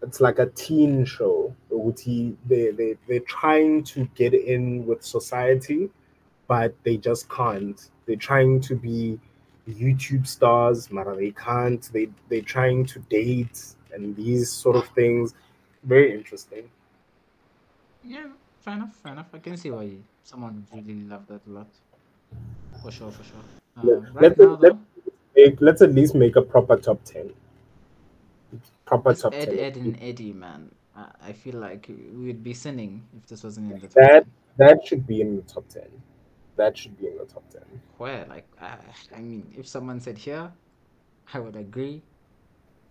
it's 0.03 0.21
like 0.21 0.39
a 0.39 0.47
teen 0.47 1.05
show 1.05 1.55
they, 1.71 2.71
they 2.71 2.97
they're 3.09 3.21
trying 3.21 3.83
to 3.83 4.09
get 4.15 4.35
in 4.35 4.87
with 4.87 5.03
society 5.05 5.89
but 6.49 6.75
they 6.85 6.97
just 6.97 7.29
can't 7.29 7.91
they're 8.07 8.17
trying 8.17 8.61
to 8.63 8.75
be 8.75 9.19
youtube 9.69 10.27
stars 10.27 10.89
but 10.89 11.17
they 11.17 11.33
can't. 11.33 11.91
They 11.93 12.09
they're 12.29 12.41
trying 12.41 12.87
to 12.87 12.99
date 13.01 13.65
and 13.93 14.15
these 14.17 14.51
sort 14.51 14.77
of 14.77 14.87
things. 14.89 15.35
Very 15.83 16.13
interesting. 16.13 16.71
Yeah 18.05 18.27
fair 18.67 18.75
enough 18.75 18.95
fair 19.03 19.13
enough. 19.13 19.29
I 19.33 19.39
can 19.39 19.57
see 19.57 19.71
why 19.71 19.89
someone 20.25 20.67
really 20.75 21.05
love 21.05 21.27
that 21.29 21.41
a 21.47 21.51
lot. 21.51 21.69
For 22.83 22.91
sure 22.91 23.13
for 23.13 23.23
sure. 23.23 23.45
Uh, 23.79 24.01
right 24.13 24.23
let's, 24.23 24.39
now, 24.39 24.59
let's, 24.61 24.77
make, 25.37 25.61
let's 25.61 25.83
at 25.83 25.95
least 25.95 26.15
make 26.15 26.35
a 26.37 26.43
proper 26.43 26.77
top 26.77 27.03
10 27.05 27.33
proper 28.85 29.15
top 29.15 29.35
Ed, 29.35 29.51
10 29.51 29.59
Edd 29.59 29.77
n 29.77 29.99
Eddy 30.01 30.33
man. 30.33 30.71
I 30.97 31.33
feel 31.33 31.57
like 31.57 31.87
we 31.89 32.27
would 32.27 32.43
be 32.43 32.55
sinning 32.55 33.05
if 33.17 33.27
this 33.29 33.45
wasn't 33.45 33.71
in 33.73 33.81
the 33.81 33.87
top 33.87 33.95
that 33.95 34.25
10. 34.25 34.33
that 34.57 34.87
should 34.87 35.07
be 35.07 35.21
in 35.21 35.37
the 35.37 35.43
top 35.43 35.69
10 35.69 35.83
that 36.57 36.77
should 36.77 36.97
be 36.99 37.07
in 37.07 37.17
the 37.19 37.25
top 37.25 37.49
10 37.51 37.63
where 37.99 38.27
like 38.29 38.47
uh, 38.61 38.77
i 39.17 39.21
mean 39.21 39.47
if 39.57 39.67
someone 39.67 40.01
said 40.01 40.19
here 40.19 40.51
i 41.35 41.39
would 41.39 41.57
agree 41.57 42.03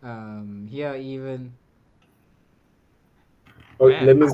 um 0.04 0.68
here 0.70 0.96
even 0.96 1.52
oh, 3.80 3.88
let 3.88 4.16
me 4.18 4.28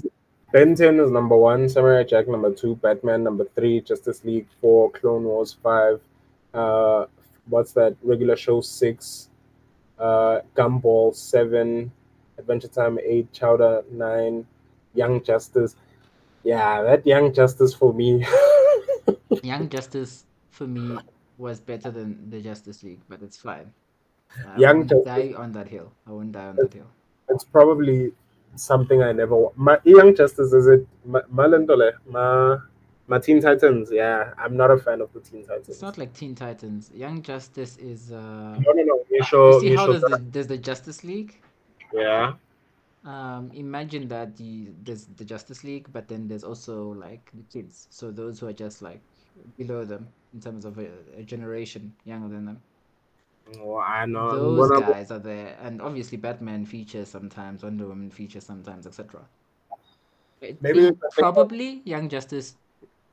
Ben 0.51 0.75
10 0.75 0.99
is 0.99 1.09
number 1.09 1.37
one, 1.37 1.69
Samurai 1.69 2.03
Jack 2.03 2.27
number 2.27 2.51
two, 2.53 2.75
Batman 2.75 3.23
number 3.23 3.45
three, 3.55 3.79
Justice 3.79 4.25
League 4.25 4.47
four, 4.59 4.91
Clone 4.91 5.23
Wars 5.23 5.55
five, 5.63 6.01
uh, 6.53 7.05
what's 7.47 7.71
that? 7.71 7.95
Regular 8.03 8.35
Show 8.35 8.59
six, 8.59 9.29
uh, 9.97 10.39
Gumball 10.53 11.15
seven, 11.15 11.89
Adventure 12.37 12.67
Time 12.67 12.99
eight, 13.01 13.31
Chowder 13.31 13.83
nine, 13.91 14.45
Young 14.93 15.23
Justice. 15.23 15.77
Yeah, 16.43 16.81
that 16.83 17.07
Young 17.07 17.33
Justice 17.33 17.73
for 17.73 17.93
me. 17.93 18.25
Young 19.43 19.69
Justice 19.69 20.25
for 20.49 20.67
me 20.67 20.97
was 21.37 21.59
better 21.59 21.91
than 21.91 22.29
the 22.29 22.41
Justice 22.41 22.83
League, 22.83 23.01
but 23.09 23.21
it's 23.21 23.37
fine. 23.37 23.73
I 24.47 24.57
Young 24.57 24.77
won't 24.77 24.89
Justice. 24.89 25.05
die 25.05 25.33
on 25.35 25.51
that 25.53 25.67
hill. 25.67 25.91
I 26.07 26.11
won't 26.11 26.31
die 26.31 26.47
on 26.47 26.55
that 26.57 26.73
hill. 26.73 26.87
It's 27.29 27.43
probably 27.43 28.13
something 28.55 29.01
I 29.01 29.11
never. 29.11 29.47
My 29.55 29.79
Young 29.83 30.15
Justice 30.15 30.53
is 30.53 30.67
it 30.67 30.87
Malendole? 31.07 31.93
Ma, 32.07 32.59
my 33.07 33.19
Teen 33.19 33.41
Titans. 33.41 33.89
Yeah, 33.91 34.33
I'm 34.37 34.55
not 34.55 34.71
a 34.71 34.77
fan 34.77 35.01
of 35.01 35.11
the 35.13 35.19
Teen 35.19 35.45
Titans. 35.45 35.69
It's 35.69 35.81
not 35.81 35.97
like 35.97 36.13
Teen 36.13 36.35
Titans. 36.35 36.91
Young 36.93 37.21
Justice 37.21 37.77
is. 37.77 38.11
Uh... 38.11 38.57
No, 38.59 38.71
no, 38.73 38.83
no. 38.83 39.05
You 39.09 39.23
show, 39.23 39.53
you 39.55 39.59
see 39.59 39.69
you 39.71 39.77
how 39.77 39.87
there's 39.87 40.01
the, 40.01 40.25
there's 40.31 40.47
the 40.47 40.57
Justice 40.57 41.03
League. 41.03 41.41
Yeah. 41.93 42.33
Um, 43.03 43.49
imagine 43.53 44.07
that 44.09 44.37
the 44.37 44.67
there's 44.83 45.05
the 45.17 45.25
Justice 45.25 45.63
League, 45.63 45.87
but 45.91 46.07
then 46.07 46.27
there's 46.27 46.43
also 46.43 46.93
like 46.93 47.31
the 47.33 47.43
kids. 47.51 47.87
So 47.89 48.11
those 48.11 48.39
who 48.39 48.47
are 48.47 48.53
just 48.53 48.81
like 48.81 49.01
below 49.57 49.85
them 49.85 50.07
in 50.33 50.39
terms 50.39 50.65
of 50.65 50.77
a, 50.77 50.87
a 51.17 51.23
generation 51.23 51.93
younger 52.05 52.29
than 52.29 52.45
them. 52.45 52.61
Oh, 53.59 53.77
I 53.77 54.05
know. 54.05 54.55
Those 54.55 54.79
guys 54.81 55.11
are 55.11 55.19
there, 55.19 55.57
and 55.61 55.81
obviously 55.81 56.17
Batman 56.17 56.65
features 56.65 57.09
sometimes, 57.09 57.63
Wonder 57.63 57.87
Woman 57.87 58.09
features 58.09 58.45
sometimes, 58.45 58.87
etc. 58.87 59.21
Maybe 60.61 60.91
probably 61.17 61.81
Young 61.85 62.07
Justice 62.07 62.55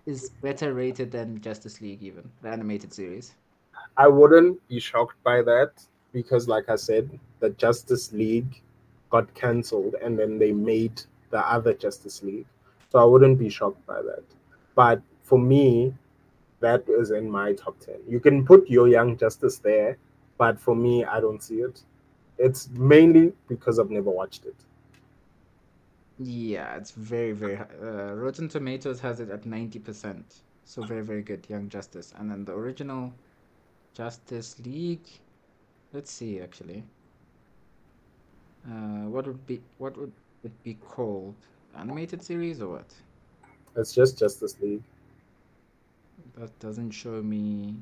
is 0.07 0.31
better 0.43 0.73
rated 0.75 1.11
than 1.11 1.41
Justice 1.41 1.81
League, 1.81 2.03
even 2.03 2.31
the 2.43 2.49
animated 2.49 2.93
series. 2.93 3.35
I 3.97 4.09
wouldn't 4.09 4.67
be 4.69 4.81
shocked 4.81 5.23
by 5.25 5.43
that 5.43 5.73
because, 6.13 6.49
like 6.49 6.69
I 6.69 6.77
said, 6.77 7.19
the 7.41 7.51
Justice 7.51 8.13
League 8.13 8.63
got 9.11 9.33
cancelled, 9.35 9.95
and 10.03 10.19
then 10.19 10.39
they 10.39 10.53
made 10.53 11.03
the 11.31 11.41
other 11.41 11.75
Justice 11.75 12.23
League, 12.23 12.47
so 12.91 12.99
I 12.99 13.05
wouldn't 13.05 13.39
be 13.39 13.49
shocked 13.49 13.85
by 13.87 14.01
that. 14.03 14.25
But 14.75 15.03
for 15.23 15.39
me, 15.39 15.95
that 16.61 16.85
is 16.89 17.11
in 17.11 17.31
my 17.31 17.53
top 17.53 17.79
ten. 17.79 17.97
You 18.09 18.21
can 18.21 18.45
put 18.45 18.69
your 18.69 18.89
Young 18.89 19.17
Justice 19.17 19.59
there 19.59 19.99
but 20.39 20.59
for 20.59 20.75
me, 20.75 21.05
I 21.05 21.21
don't 21.21 21.43
see 21.43 21.57
it. 21.57 21.83
It's 22.39 22.71
mainly 22.71 23.33
because 23.49 23.79
I've 23.81 23.91
never 23.91 24.09
watched 24.09 24.47
it. 24.47 24.55
Yeah, 26.21 26.77
it's 26.77 26.93
very, 26.93 27.33
very 27.33 27.57
high. 27.57 27.67
Uh, 27.83 28.15
Rotten 28.15 28.49
Tomatoes 28.49 29.01
has 29.01 29.21
it 29.21 29.31
at 29.31 29.43
90%. 29.43 30.23
So 30.65 30.83
very, 30.83 31.03
very 31.03 31.23
good, 31.23 31.45
Young 31.49 31.69
Justice. 31.69 32.15
And 32.17 32.31
then 32.31 32.45
the 32.45 32.53
original 32.53 33.13
Justice 33.95 34.57
League. 34.65 35.09
Let's 35.93 36.13
see, 36.13 36.41
actually. 36.41 36.85
Uh, 38.67 39.09
what 39.09 39.27
would 39.27 39.47
be 39.47 39.61
what 39.79 39.97
would 39.97 40.13
it 40.45 40.63
be 40.63 40.75
called? 40.75 41.35
Animated 41.77 42.23
series 42.23 42.61
or 42.61 42.69
what? 42.69 42.93
It's 43.77 43.95
just 43.95 44.19
Justice 44.19 44.57
League. 44.61 44.83
That 46.39 46.57
doesn't 46.61 46.93
show 46.93 47.23
me 47.23 47.75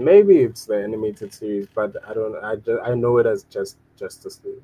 Maybe 0.00 0.38
it's 0.38 0.64
the 0.64 0.82
animated 0.82 1.34
series, 1.34 1.66
but 1.74 1.94
I 2.08 2.14
don't. 2.14 2.34
I 2.42 2.56
just, 2.56 2.82
I 2.82 2.94
know 2.94 3.18
it 3.18 3.26
as 3.26 3.44
just 3.44 3.76
Justice 3.98 4.40
League. 4.44 4.62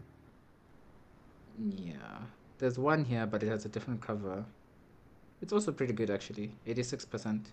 Yeah, 1.76 2.18
there's 2.58 2.78
one 2.78 3.04
here, 3.04 3.26
but 3.26 3.42
it 3.42 3.48
has 3.48 3.66
a 3.66 3.68
different 3.68 4.00
cover. 4.00 4.44
It's 5.42 5.52
also 5.52 5.72
pretty 5.72 5.92
good, 5.92 6.10
actually. 6.10 6.52
Eighty-six 6.66 7.04
percent. 7.04 7.50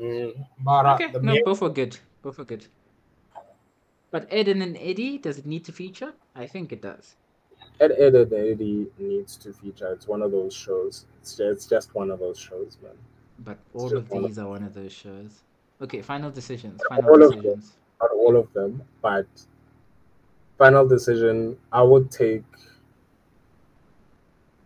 Mm, 0.00 0.46
uh, 0.64 0.94
okay, 0.94 1.10
no, 1.20 1.36
both 1.44 1.62
are 1.62 1.68
good. 1.68 1.98
Both 2.22 2.38
are 2.38 2.44
good. 2.44 2.66
But 4.12 4.28
Edd 4.30 4.48
n 4.48 4.76
Eddy, 4.78 5.18
does 5.18 5.38
it 5.38 5.46
need 5.46 5.64
to 5.64 5.72
feature? 5.72 6.12
I 6.36 6.46
think 6.46 6.70
it 6.72 6.80
does. 6.80 7.16
Ed, 7.80 7.90
Edd 7.98 8.14
n 8.14 8.28
Eddy 8.32 8.86
needs 8.98 9.36
to 9.38 9.52
feature. 9.52 9.92
It's 9.92 10.06
one 10.06 10.22
of 10.22 10.30
those 10.30 10.54
shows. 10.54 11.06
It's 11.20 11.36
just, 11.36 11.40
it's 11.40 11.66
just 11.66 11.94
one 11.96 12.12
of 12.12 12.20
those 12.20 12.38
shows, 12.38 12.78
man. 12.80 12.92
But 13.40 13.58
all 13.74 13.96
of 13.96 14.08
these 14.08 14.38
are 14.38 14.48
one 14.48 14.64
of 14.64 14.74
those 14.74 14.92
shows. 14.92 15.42
Okay, 15.80 16.02
final 16.02 16.30
decisions. 16.30 16.80
Final 16.88 17.10
all 17.10 17.18
decisions. 17.18 17.46
Of 17.46 17.52
them, 17.52 17.62
not 18.00 18.10
all 18.12 18.36
of 18.36 18.52
them, 18.52 18.82
but 19.00 19.26
final 20.56 20.86
decision. 20.86 21.56
I 21.72 21.82
would 21.82 22.10
take. 22.10 22.44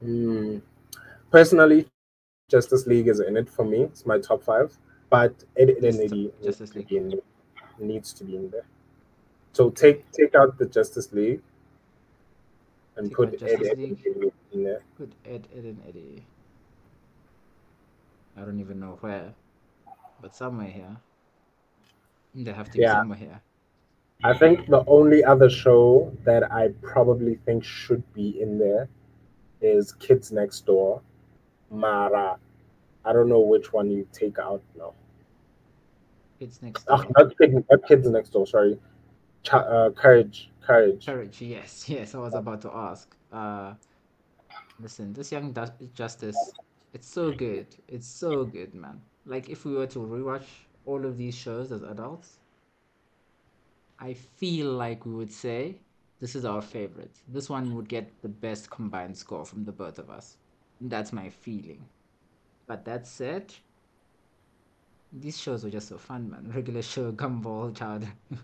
Hmm, 0.00 0.58
personally, 1.30 1.86
Justice 2.48 2.86
League 2.86 3.08
is 3.08 3.20
in 3.20 3.36
it 3.36 3.48
for 3.48 3.64
me. 3.64 3.82
It's 3.82 4.06
my 4.06 4.18
top 4.18 4.42
five, 4.42 4.76
but 5.10 5.32
Ed, 5.56 5.70
Edd 5.70 5.84
n 5.84 6.00
Eddy 6.00 6.32
Justice 6.42 6.74
League 6.74 6.92
in, 6.92 7.20
needs 7.78 8.12
to 8.14 8.24
be 8.24 8.36
in 8.36 8.50
there. 8.50 8.66
So 9.52 9.70
take 9.70 10.10
take 10.12 10.34
out 10.34 10.58
the 10.58 10.66
Justice 10.66 11.12
League 11.12 11.42
and 12.96 13.08
take 13.08 13.16
put 13.16 13.42
Ed, 13.42 13.62
Ed 13.62 13.78
League. 13.78 14.32
in 14.52 14.64
there. 14.64 14.82
Put 14.96 15.12
Ed, 15.24 15.48
Edd 15.56 15.66
n 15.66 15.78
Eddy. 15.86 16.24
I 18.36 18.40
don't 18.40 18.60
even 18.60 18.80
know 18.80 18.98
where 19.00 19.34
but 20.22 20.34
somewhere 20.34 20.68
here. 20.68 20.96
They 22.34 22.52
have 22.52 22.70
to 22.70 22.78
be 22.78 22.86
somewhere 22.86 23.18
here. 23.18 23.42
I 24.24 24.32
think 24.38 24.68
the 24.68 24.84
only 24.86 25.24
other 25.24 25.50
show 25.50 26.16
that 26.24 26.50
I 26.52 26.68
probably 26.80 27.34
think 27.44 27.64
should 27.64 28.04
be 28.14 28.40
in 28.40 28.56
there 28.56 28.88
is 29.60 29.92
Kids 29.92 30.30
Next 30.30 30.64
Door. 30.64 31.02
Mara. 31.70 32.38
I 33.04 33.12
don't 33.12 33.28
know 33.28 33.40
which 33.40 33.72
one 33.72 33.90
you 33.90 34.06
take 34.12 34.38
out 34.38 34.62
now. 34.78 34.94
Kids 36.38 36.62
Next 36.62 36.84
Door. 36.84 36.98
Oh, 37.00 37.10
not, 37.18 37.36
kids, 37.36 37.54
not 37.68 37.88
Kids 37.88 38.08
Next 38.08 38.30
Door, 38.30 38.46
sorry. 38.46 38.78
Ch- 39.42 39.54
uh, 39.54 39.90
courage. 39.96 40.50
Courage. 40.60 41.04
Courage, 41.04 41.42
yes. 41.42 41.88
Yes, 41.88 42.14
I 42.14 42.18
was 42.18 42.34
about 42.34 42.62
to 42.62 42.70
ask. 42.72 43.14
Uh, 43.32 43.74
listen, 44.78 45.12
this 45.12 45.32
Young 45.32 45.52
Justice, 45.94 46.52
it's 46.92 47.08
so 47.08 47.32
good. 47.32 47.66
It's 47.88 48.06
so 48.06 48.44
good, 48.44 48.74
man. 48.74 49.00
Like, 49.24 49.48
if 49.48 49.64
we 49.64 49.74
were 49.74 49.86
to 49.88 49.98
rewatch 49.98 50.46
all 50.84 51.04
of 51.06 51.16
these 51.16 51.34
shows 51.34 51.72
as 51.72 51.82
adults, 51.82 52.38
I 53.98 54.14
feel 54.14 54.72
like 54.72 55.06
we 55.06 55.14
would 55.14 55.32
say 55.32 55.76
this 56.20 56.34
is 56.34 56.44
our 56.44 56.62
favorite. 56.62 57.16
This 57.28 57.48
one 57.48 57.74
would 57.76 57.88
get 57.88 58.10
the 58.22 58.28
best 58.28 58.70
combined 58.70 59.16
score 59.16 59.44
from 59.44 59.64
the 59.64 59.72
both 59.72 59.98
of 59.98 60.10
us. 60.10 60.36
That's 60.80 61.12
my 61.12 61.28
feeling. 61.28 61.84
But 62.66 62.84
that 62.84 63.06
said, 63.06 63.52
these 65.12 65.38
shows 65.38 65.64
were 65.64 65.70
just 65.70 65.88
so 65.88 65.98
fun, 65.98 66.30
man. 66.30 66.52
Regular 66.54 66.82
show, 66.82 67.12
Gumball, 67.12 67.76
Child. 67.76 68.06
yeah, 68.30 68.36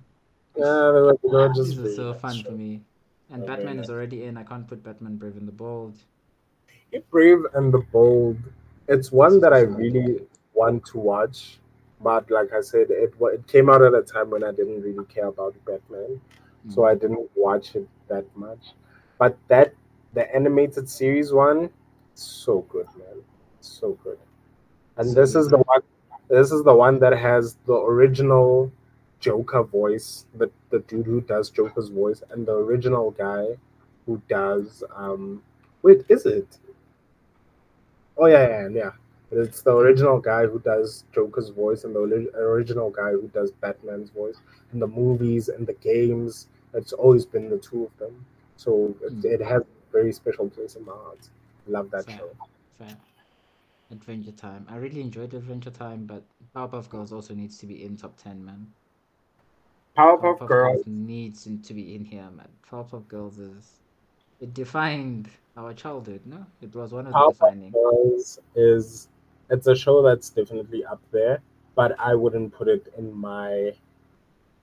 they 0.57 1.01
were, 1.01 1.19
they 1.23 1.29
were 1.29 1.53
just 1.55 1.77
these 1.77 1.79
are 1.79 1.95
so 1.95 2.15
fun 2.15 2.43
for 2.43 2.53
me. 2.53 2.81
And 3.31 3.47
Batman 3.47 3.79
is 3.79 3.91
already 3.91 4.25
in. 4.25 4.37
I 4.37 4.43
can't 4.43 4.67
put 4.67 4.83
Batman 4.83 5.17
Brave 5.17 5.37
and 5.37 5.47
the 5.47 5.53
Bold. 5.53 5.99
Brave 7.11 7.45
and 7.55 7.73
the 7.73 7.79
Bold. 7.93 8.39
It's 8.89 9.13
one 9.13 9.41
that 9.41 9.53
I 9.53 9.61
really 9.61 10.21
want 10.55 10.87
to 10.87 10.99
watch 10.99 11.59
but 12.01 12.31
like 12.31 12.53
I 12.53 12.61
said, 12.61 12.91
it 12.91 13.15
it 13.21 13.47
came 13.47 13.69
out 13.69 13.83
at 13.83 13.95
a 13.95 14.03
time 14.03 14.31
when 14.31 14.45
I 14.45 14.53
didn't 14.53 14.83
really 14.83 15.05
care 15.07 15.27
about 15.27 15.55
Batman, 15.65 16.21
mm. 16.67 16.73
so 16.73 16.85
I 16.85 16.95
didn't 16.95 17.29
watch 17.35 17.75
it 17.75 17.89
that 18.09 18.25
much. 18.37 18.75
But 19.19 19.37
that 19.49 19.75
the 20.15 20.33
animated 20.35 20.89
series 20.89 21.33
one, 21.33 21.71
so 22.15 22.61
good, 22.69 22.87
man, 22.97 23.23
so 23.61 23.99
good. 24.05 24.19
And 24.97 25.09
so 25.09 25.15
this 25.15 25.35
is 25.35 25.49
the 25.49 25.59
one. 25.59 25.81
This 26.29 26.53
is 26.53 26.63
the 26.63 26.75
one 26.75 26.99
that 27.01 27.19
has 27.19 27.57
the 27.67 27.75
original 27.75 28.71
Joker 29.19 29.65
voice, 29.65 30.27
the 30.35 30.51
the 30.71 30.81
dude 30.81 31.07
who 31.07 31.21
does 31.21 31.51
Joker's 31.51 31.89
voice, 31.89 32.23
and 32.31 32.47
the 32.47 32.55
original 32.55 33.11
guy 33.11 33.57
who 34.07 34.23
does 34.29 34.85
um. 34.95 35.43
Wait, 35.83 36.05
is 36.09 36.27
it? 36.27 36.59
Oh 38.19 38.27
yeah, 38.27 38.49
yeah, 38.49 38.69
yeah. 38.69 38.91
It's 39.31 39.63
the 39.63 39.75
original 39.77 40.19
guy 40.19 40.47
who 40.47 40.59
does 40.59 41.05
Joker's 41.15 41.51
voice 41.51 41.85
and 41.85 41.95
the 41.95 42.31
original 42.35 42.91
guy 42.91 43.13
who 43.13 43.29
does 43.29 43.53
Batman's 43.53 44.11
voice 44.11 44.37
in 44.73 44.81
the 44.81 44.87
movies 44.87 45.49
and 45.49 45.67
the 45.67 45.75
games. 45.75 46.49
It's 46.75 46.93
always 46.93 47.25
been 47.25 47.49
the 47.49 47.59
two 47.59 47.85
of 47.85 47.99
them. 47.99 48.25
So 48.57 48.95
it, 49.03 49.21
mm. 49.21 49.25
it 49.25 49.43
has 49.43 49.63
a 49.63 49.93
very 49.93 50.13
special 50.13 50.49
place 50.49 50.77
in 50.77 50.85
my 50.85 50.93
heart. 50.93 51.29
Love 51.67 51.91
that 51.91 52.07
Fair. 52.07 52.19
show. 52.19 52.31
Fair. 52.79 52.97
Adventure 53.91 54.33
Time. 54.33 54.67
I 54.69 54.77
really 54.77 55.01
enjoyed 55.01 55.33
Adventure 55.33 55.71
Time, 55.71 56.05
but 56.05 56.23
Powerpuff 56.55 56.89
Girls 56.89 57.13
also 57.13 57.35
needs 57.35 57.59
to 57.59 57.67
be 57.67 57.85
in 57.85 57.97
top 57.97 58.17
10, 58.23 58.45
man. 58.45 58.67
Powerpuff, 59.97 60.39
Powerpuff 60.39 60.49
Girls 60.49 60.83
needs 60.87 61.45
to 61.63 61.75
be 61.75 61.95
in 61.95 62.05
here, 62.05 62.29
man. 62.35 62.49
Powerpuff 62.71 63.07
Girls 63.09 63.39
is. 63.39 63.81
It 64.41 64.55
defined 64.55 65.29
our 65.57 65.75
childhood, 65.75 66.21
no? 66.25 66.47
It 66.63 66.75
was 66.75 66.93
one 66.93 67.07
of 67.07 67.13
the 67.13 67.29
defining. 67.31 67.71
Girls 67.71 68.39
is 68.55 69.09
it's 69.51 69.67
a 69.67 69.75
show 69.75 70.03
that's 70.03 70.31
definitely 70.31 70.85
up 70.85 71.01
there, 71.11 71.41
but 71.75 71.99
I 71.99 72.15
wouldn't 72.15 72.53
put 72.53 72.69
it 72.69 72.93
in 72.97 73.15
my 73.15 73.73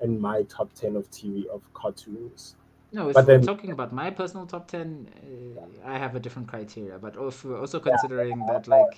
in 0.01 0.19
my 0.19 0.43
top 0.43 0.73
ten 0.73 0.95
of 0.95 1.09
TV 1.11 1.45
of 1.47 1.61
cartoons. 1.73 2.55
No, 2.91 3.09
if 3.09 3.15
but 3.15 3.27
we're 3.27 3.37
then, 3.37 3.45
talking 3.45 3.71
about 3.71 3.91
my 3.91 4.09
personal 4.09 4.45
top 4.45 4.67
ten, 4.69 5.09
uh, 5.55 5.89
I 5.89 5.97
have 5.97 6.15
a 6.15 6.19
different 6.19 6.47
criteria. 6.47 6.97
But 6.97 7.17
if 7.19 7.43
we're 7.43 7.59
also 7.59 7.79
considering 7.79 8.39
yeah. 8.39 8.53
that, 8.53 8.67
like, 8.67 8.97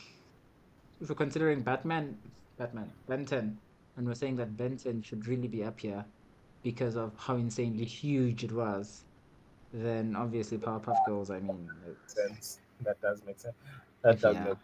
if 1.02 1.10
we're 1.10 1.16
considering 1.16 1.62
Batman, 1.62 2.18
Batman, 2.58 2.92
Ben 3.08 3.26
10, 3.26 3.58
and 3.96 4.08
we're 4.08 4.16
saying 4.16 4.36
that 4.36 4.56
Ben 4.58 4.78
10 4.78 5.02
should 5.02 5.28
really 5.28 5.48
be 5.48 5.64
up 5.64 5.80
here 5.80 6.06
because 6.64 6.96
of 6.96 7.12
how 7.18 7.36
insanely 7.36 7.86
huge 7.86 8.44
it 8.44 8.52
was, 8.52 9.04
then 9.86 10.16
obviously 10.16 10.58
Powerpuff 10.58 11.06
Girls. 11.06 11.32
I 11.32 11.40
mean, 11.40 11.70
sense. 12.08 12.60
That 12.82 13.02
does 13.02 13.22
make 13.26 13.40
sense. 13.40 13.56
That 14.04 14.22
does 14.22 14.36
yeah. 14.36 14.44
make 14.44 14.58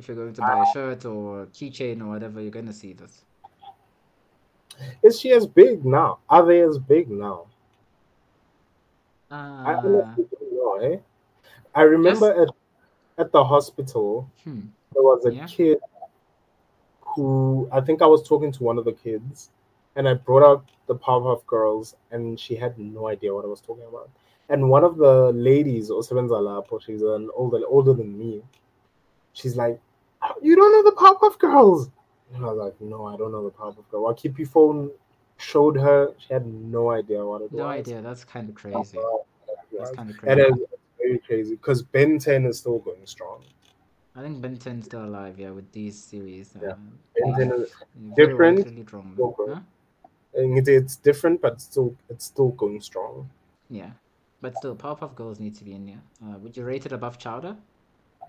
if 0.00 0.08
you're 0.08 0.16
going 0.16 0.32
to 0.32 0.40
buy 0.40 0.62
a 0.62 0.72
shirt 0.72 1.04
or 1.04 1.46
keychain 1.46 2.00
or 2.00 2.06
whatever, 2.06 2.40
you're 2.40 2.50
gonna 2.50 2.72
see 2.72 2.92
this. 2.92 3.22
Is 5.02 5.20
she 5.20 5.32
as 5.32 5.46
big 5.46 5.84
now? 5.84 6.18
Are 6.28 6.44
they 6.44 6.62
as 6.62 6.78
big 6.78 7.10
now? 7.10 7.46
Uh, 9.30 9.34
I 9.34 9.74
honestly 9.74 10.24
don't 10.30 10.52
know. 10.52 10.74
Eh? 10.82 10.96
I 11.74 11.82
remember 11.82 12.42
at 12.42 12.48
at 13.18 13.32
the 13.32 13.44
hospital 13.44 14.30
hmm. 14.42 14.60
there 14.94 15.02
was 15.02 15.26
a 15.26 15.34
yeah. 15.34 15.46
kid 15.46 15.78
who 17.00 17.68
I 17.70 17.80
think 17.80 18.00
I 18.00 18.06
was 18.06 18.26
talking 18.26 18.50
to 18.52 18.62
one 18.62 18.78
of 18.78 18.84
the 18.84 18.92
kids, 18.92 19.50
and 19.96 20.08
I 20.08 20.14
brought 20.14 20.42
up 20.42 20.64
the 20.90 20.96
Powerpuff 20.96 21.46
Girls, 21.46 21.94
and 22.10 22.38
she 22.38 22.56
had 22.56 22.76
no 22.76 23.06
idea 23.06 23.32
what 23.32 23.44
I 23.44 23.48
was 23.48 23.60
talking 23.60 23.84
about. 23.88 24.10
And 24.48 24.68
one 24.68 24.82
of 24.82 24.96
the 24.96 25.30
ladies, 25.30 25.88
Osebenzala, 25.88 26.64
she's 26.84 27.02
an 27.02 27.30
older 27.36 27.60
older 27.68 27.92
than 27.92 28.18
me. 28.18 28.42
She's 29.32 29.56
like, 29.56 29.80
you 30.42 30.56
don't 30.56 30.72
know 30.72 30.90
the 30.90 30.96
Powerpuff 30.96 31.38
Girls? 31.38 31.90
And 32.34 32.44
I 32.44 32.48
was 32.48 32.58
like, 32.58 32.80
no, 32.80 33.06
I 33.06 33.16
don't 33.16 33.30
know 33.30 33.44
the 33.44 33.52
Powerpuff 33.52 33.88
Girls. 33.92 34.20
keep 34.20 34.32
Keepy 34.34 34.44
Phone 34.44 34.90
showed 35.36 35.76
her, 35.76 36.12
she 36.18 36.32
had 36.34 36.44
no 36.46 36.90
idea 36.90 37.24
what 37.24 37.42
it 37.42 37.52
no 37.52 37.64
was. 37.64 37.64
No 37.64 37.68
idea. 37.68 38.02
That's 38.02 38.24
kind 38.24 38.48
of 38.48 38.56
crazy. 38.56 38.98
That's 39.78 39.92
kind 39.92 40.10
of 40.10 40.18
crazy. 40.18 40.40
It 40.40 40.50
is 40.50 40.58
very 40.98 41.18
crazy 41.20 41.54
because 41.54 41.82
Ben 41.82 42.18
10 42.18 42.46
is 42.46 42.58
still 42.58 42.80
going 42.80 43.06
strong. 43.06 43.44
I 44.16 44.22
think 44.22 44.40
Ben 44.42 44.56
10 44.56 44.80
is 44.80 44.84
still 44.86 45.04
alive, 45.04 45.38
yeah, 45.38 45.50
with 45.50 45.70
these 45.70 45.96
series. 45.96 46.50
Yeah. 46.60 46.72
Um, 46.72 46.98
ben 47.16 47.48
10 47.48 47.52
is 47.52 47.70
different. 48.16 48.88
huh? 48.90 49.60
It's 50.32 50.96
different, 50.96 51.40
but 51.40 51.60
still, 51.60 51.96
it's 52.08 52.24
still 52.26 52.50
going 52.50 52.80
strong. 52.80 53.28
Yeah. 53.68 53.90
But 54.40 54.56
still, 54.56 54.74
Powerpuff 54.74 55.14
Girls 55.14 55.40
need 55.40 55.54
to 55.56 55.64
be 55.64 55.72
in 55.72 55.86
there. 55.86 56.00
Uh, 56.24 56.38
would 56.38 56.56
you 56.56 56.64
rate 56.64 56.86
it 56.86 56.92
above 56.92 57.18
Chowder? 57.18 57.56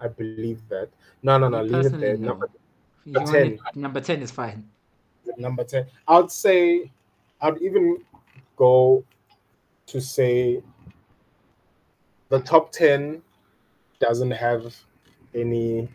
I 0.01 0.07
believe 0.07 0.61
that. 0.69 0.89
No, 1.23 1.37
no, 1.37 1.47
no. 1.47 1.61
Leave 1.61 1.85
it 1.85 1.99
there. 1.99 2.17
No. 2.17 2.29
Number, 2.29 2.49
number 3.05 3.31
ten. 3.31 3.59
number 3.75 4.01
ten 4.01 4.21
is 4.21 4.31
fine. 4.31 4.67
Number 5.37 5.63
ten. 5.63 5.85
I'd 6.07 6.31
say. 6.31 6.91
I'd 7.39 7.61
even 7.61 7.97
go 8.55 9.03
to 9.87 10.01
say 10.01 10.61
the 12.29 12.39
top 12.39 12.71
ten 12.71 13.21
doesn't 13.99 14.31
have 14.31 14.75
any 15.35 15.87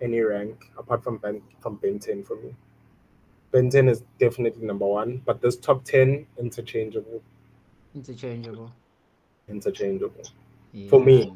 any 0.00 0.20
rank 0.20 0.70
apart 0.76 1.02
from 1.02 1.18
Ben 1.18 1.42
from 1.60 1.76
Ben 1.76 1.98
10 1.98 2.24
for 2.24 2.36
me. 2.36 2.54
Ben 3.50 3.70
10 3.70 3.88
is 3.88 4.02
definitely 4.18 4.66
number 4.66 4.86
one, 4.86 5.22
but 5.24 5.40
this 5.40 5.56
top 5.56 5.84
10 5.84 6.26
interchangeable. 6.38 7.22
Interchangeable. 7.94 8.72
Interchangeable. 9.48 10.22
Yeah, 10.72 10.90
for 10.90 11.00
me, 11.02 11.32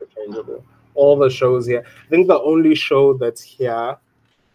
interchangeable 0.00 0.64
all 0.94 1.16
the 1.16 1.30
shows 1.30 1.66
here. 1.66 1.84
I 1.86 2.08
think 2.08 2.28
the 2.28 2.40
only 2.40 2.74
show 2.74 3.14
that's 3.14 3.42
here 3.42 3.96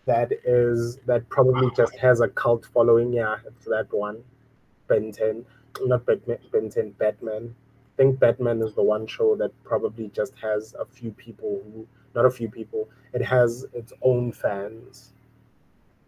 that 0.06 0.32
is 0.46 0.98
that 1.06 1.28
probably 1.30 1.70
just 1.76 1.96
has 1.98 2.22
a 2.22 2.28
cult 2.30 2.66
following, 2.74 3.12
yeah, 3.12 3.38
it's 3.46 3.66
that 3.66 3.88
one. 3.92 4.24
Ben 4.88 5.12
10. 5.12 5.46
Not 5.82 6.06
Batman, 6.06 6.38
Ben 6.52 6.70
10, 6.70 6.92
Batman. 6.92 7.54
I 7.94 7.98
think 7.98 8.20
Batman 8.20 8.62
is 8.62 8.74
the 8.74 8.84
one 8.84 9.06
show 9.06 9.36
that 9.36 9.52
probably 9.64 10.10
just 10.10 10.34
has 10.42 10.76
a 10.80 10.86
few 10.86 11.12
people 11.12 11.62
who 11.66 11.88
not 12.16 12.26
a 12.26 12.32
few 12.32 12.50
people. 12.50 12.90
It 13.14 13.22
has 13.22 13.66
its 13.74 13.94
own 14.02 14.32
fans. 14.32 15.14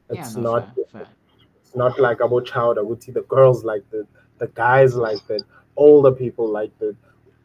It's 0.10 0.36
yeah, 0.36 0.42
no, 0.42 0.56
not 0.56 0.76
fair, 0.76 0.86
fair. 0.92 1.08
it's 1.62 1.76
not 1.76 2.00
like 2.00 2.20
about 2.20 2.46
Child. 2.46 2.78
I 2.78 2.82
would 2.82 3.02
see 3.04 3.12
the 3.12 3.22
girls 3.24 3.64
like 3.64 3.84
it, 3.92 4.08
the 4.38 4.48
guys 4.48 4.96
like 4.96 5.30
it, 5.30 5.44
older 5.76 6.12
people 6.12 6.50
like 6.50 6.72
it 6.82 6.96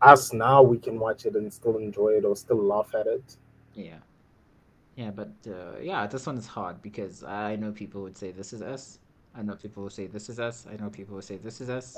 us 0.04 0.32
now 0.32 0.62
we 0.62 0.78
can 0.78 0.98
watch 0.98 1.24
it 1.24 1.34
and 1.34 1.52
still 1.52 1.78
enjoy 1.78 2.10
it 2.10 2.24
or 2.24 2.36
still 2.36 2.62
laugh 2.62 2.94
at 2.94 3.06
it. 3.06 3.36
Yeah. 3.74 3.98
Yeah, 4.96 5.10
but 5.10 5.32
uh, 5.48 5.78
yeah, 5.80 6.06
this 6.06 6.26
one 6.26 6.36
is 6.36 6.46
hard 6.46 6.80
because 6.82 7.24
I 7.24 7.56
know 7.56 7.72
people 7.72 8.02
would 8.02 8.16
say 8.16 8.30
this 8.30 8.52
is 8.52 8.62
us. 8.62 9.00
I 9.34 9.42
know 9.42 9.54
people 9.54 9.82
who 9.82 9.90
say 9.90 10.06
this 10.06 10.28
is 10.28 10.38
us. 10.38 10.66
I 10.70 10.76
know 10.76 10.88
people 10.88 11.16
who 11.16 11.22
say 11.22 11.36
this 11.36 11.60
is 11.60 11.68
us. 11.68 11.96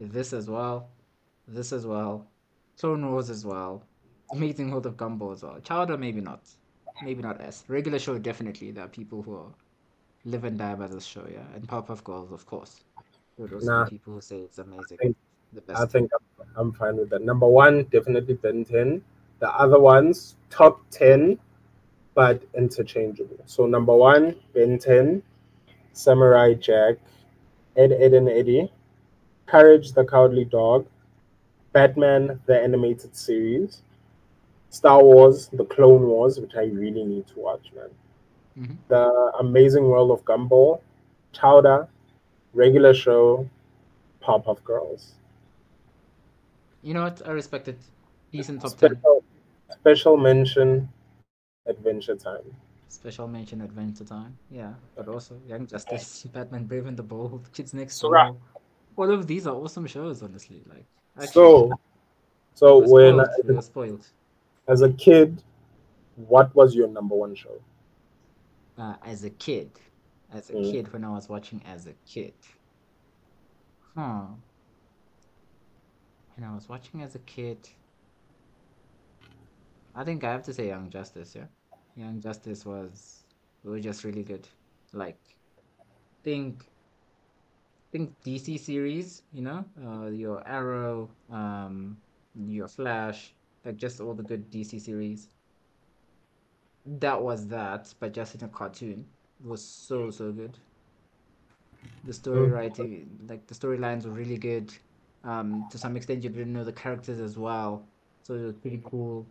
This 0.00 0.32
as 0.32 0.50
well. 0.50 0.88
This 1.46 1.72
as 1.72 1.86
well. 1.86 2.26
Clone 2.80 3.08
Wars 3.08 3.30
as 3.30 3.44
well. 3.44 3.84
Amazing 4.32 4.72
World 4.72 4.86
of 4.86 4.96
Gumball 4.96 5.34
as 5.34 5.42
well. 5.44 5.60
Chowder 5.60 5.96
maybe 5.96 6.20
not. 6.20 6.42
Maybe 7.02 7.22
not 7.22 7.40
us. 7.40 7.62
Regular 7.68 8.00
show 8.00 8.18
definitely. 8.18 8.72
There 8.72 8.84
are 8.84 8.88
people 8.88 9.22
who 9.22 9.36
are 9.36 9.52
live 10.24 10.44
and 10.44 10.58
die 10.58 10.74
by 10.74 10.86
this 10.86 11.04
show, 11.04 11.26
yeah. 11.30 11.44
And 11.54 11.66
Powerpuff 11.66 12.04
Girls, 12.04 12.32
of 12.32 12.46
course. 12.46 12.82
There 13.38 13.58
are 13.58 13.60
nah, 13.62 13.84
people 13.86 14.14
who 14.14 14.20
say 14.20 14.36
it's 14.36 14.58
amazing 14.58 15.14
the 15.54 15.60
best. 15.60 15.80
I 15.80 15.86
think 15.86 16.10
I'm, 16.12 16.46
I'm 16.56 16.72
fine 16.72 16.96
with 16.96 17.10
that. 17.10 17.22
Number 17.22 17.46
one, 17.46 17.84
definitely 17.84 18.34
Ben 18.34 18.64
10. 18.64 19.02
The 19.40 19.50
other 19.50 19.78
ones, 19.78 20.36
top 20.50 20.80
10, 20.90 21.38
but 22.14 22.42
interchangeable. 22.54 23.38
So 23.46 23.66
number 23.66 23.94
one, 23.94 24.36
Ben 24.52 24.78
10, 24.78 25.22
Samurai 25.92 26.54
Jack, 26.54 26.96
Ed, 27.76 27.92
Edd 27.92 28.14
n 28.14 28.28
Eddy, 28.28 28.70
Courage 29.46 29.92
the 29.92 30.04
Cowardly 30.04 30.44
Dog, 30.44 30.86
Batman 31.72 32.40
the 32.46 32.60
Animated 32.60 33.16
Series, 33.16 33.82
Star 34.70 35.02
Wars 35.02 35.48
The 35.48 35.64
Clone 35.64 36.06
Wars, 36.06 36.38
which 36.40 36.52
I 36.56 36.64
really 36.64 37.04
need 37.04 37.26
to 37.28 37.38
watch, 37.38 37.70
man. 37.74 37.90
Mm-hmm. 38.58 38.74
The 38.88 39.32
Amazing 39.40 39.84
World 39.84 40.10
of 40.10 40.24
Gumball, 40.24 40.80
Chowder, 41.32 41.88
Regular 42.52 42.94
Show, 42.94 43.48
Powerpuff 44.22 44.62
Girls. 44.64 45.14
You 46.82 46.94
know 46.94 47.02
what? 47.02 47.22
I 47.26 47.30
respect 47.32 47.68
it. 47.68 47.78
Decent 48.30 48.60
top 48.60 48.70
special, 48.70 49.24
10. 49.68 49.78
Special 49.78 50.16
mention, 50.16 50.88
Adventure 51.66 52.14
Time. 52.14 52.44
Special 52.88 53.26
mention, 53.26 53.60
Adventure 53.60 54.04
Time. 54.04 54.36
Yeah, 54.50 54.74
but 54.94 55.08
also 55.08 55.40
Young 55.48 55.66
Justice, 55.66 56.24
Batman 56.32 56.64
Brave 56.64 56.86
and 56.86 56.96
the 56.96 57.02
Bold, 57.02 57.48
Kids 57.52 57.74
Next 57.74 57.98
Door. 58.00 58.36
All 58.96 59.10
of 59.10 59.26
these 59.26 59.46
are 59.46 59.54
awesome 59.54 59.86
shows, 59.86 60.22
honestly. 60.22 60.62
Like 60.68 60.86
actually, 61.16 61.32
so, 61.32 61.72
so 62.54 62.78
when 62.78 63.24
spoiled. 63.24 63.58
I, 63.58 63.60
spoiled. 63.60 64.06
as 64.68 64.82
a 64.82 64.92
kid, 64.92 65.42
what 66.16 66.54
was 66.54 66.74
your 66.74 66.86
number 66.86 67.16
one 67.16 67.34
show? 67.34 67.60
Uh, 68.76 68.94
as 69.04 69.22
a 69.24 69.30
kid, 69.30 69.70
as 70.32 70.50
a 70.50 70.54
mm. 70.54 70.72
kid, 70.72 70.92
when 70.92 71.04
I 71.04 71.10
was 71.10 71.28
watching 71.28 71.62
as 71.64 71.86
a 71.86 71.92
kid, 72.06 72.34
huh? 73.94 74.26
When 76.36 76.48
I 76.48 76.54
was 76.54 76.68
watching 76.68 77.02
as 77.02 77.14
a 77.14 77.20
kid, 77.20 77.58
I 79.94 80.02
think 80.02 80.24
I 80.24 80.32
have 80.32 80.42
to 80.44 80.52
say 80.52 80.66
Young 80.66 80.90
Justice. 80.90 81.36
Yeah, 81.36 81.46
Young 81.96 82.20
Justice 82.20 82.66
was 82.66 83.22
was 83.62 83.82
just 83.82 84.02
really 84.02 84.24
good. 84.24 84.48
Like, 84.92 85.18
think 86.24 86.66
think 87.92 88.12
DC 88.26 88.58
series, 88.58 89.22
you 89.32 89.42
know, 89.42 89.64
uh, 89.86 90.06
your 90.06 90.42
Arrow, 90.48 91.08
um, 91.30 91.96
your 92.34 92.66
Flash, 92.66 93.32
like 93.64 93.76
just 93.76 94.00
all 94.00 94.14
the 94.14 94.22
good 94.24 94.50
DC 94.50 94.80
series. 94.80 95.28
That 96.86 97.22
was 97.22 97.46
that, 97.48 97.92
but 97.98 98.12
just 98.12 98.34
in 98.34 98.44
a 98.44 98.48
cartoon. 98.48 99.06
It 99.42 99.48
was 99.48 99.64
so 99.64 100.10
so 100.10 100.32
good. 100.32 100.58
The 102.04 102.12
story 102.12 102.48
writing, 102.48 103.18
like 103.28 103.46
the 103.46 103.54
storylines 103.54 104.04
were 104.04 104.12
really 104.12 104.38
good. 104.38 104.72
Um, 105.22 105.66
to 105.70 105.78
some 105.78 105.96
extent, 105.96 106.22
you 106.22 106.30
didn't 106.30 106.52
know 106.52 106.64
the 106.64 106.72
characters 106.72 107.20
as 107.20 107.38
well, 107.38 107.84
so 108.22 108.34
it 108.34 108.42
was 108.42 108.54
pretty 108.54 108.82
cool. 108.84 109.26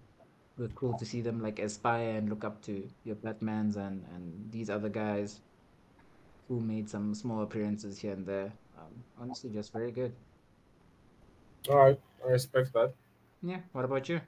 It 0.57 0.61
was 0.61 0.71
cool 0.75 0.97
to 0.97 1.05
see 1.05 1.21
them 1.21 1.41
like 1.41 1.59
aspire 1.59 2.17
and 2.17 2.29
look 2.29 2.43
up 2.43 2.61
to 2.63 2.87
your 3.03 3.15
Batman's 3.15 3.77
and 3.77 4.03
and 4.15 4.51
these 4.51 4.69
other 4.69 4.89
guys 4.89 5.39
who 6.47 6.59
made 6.59 6.89
some 6.89 7.13
small 7.15 7.43
appearances 7.43 7.99
here 7.99 8.13
and 8.13 8.25
there. 8.25 8.51
Um, 8.77 8.93
honestly, 9.19 9.49
just 9.51 9.71
very 9.71 9.91
good. 9.91 10.13
All 11.69 11.77
right, 11.77 11.99
I 12.25 12.29
respect 12.29 12.73
that. 12.73 12.93
Yeah. 13.41 13.59
What 13.71 13.85
about 13.85 14.09
you? 14.09 14.21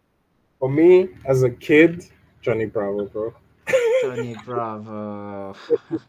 For 0.59 0.69
me, 0.69 1.09
as 1.25 1.43
a 1.43 1.49
kid, 1.49 2.05
Johnny 2.45 2.65
Bravo, 2.65 3.05
bro. 3.05 3.33
Johnny 4.01 4.35
Bravo. 4.45 5.55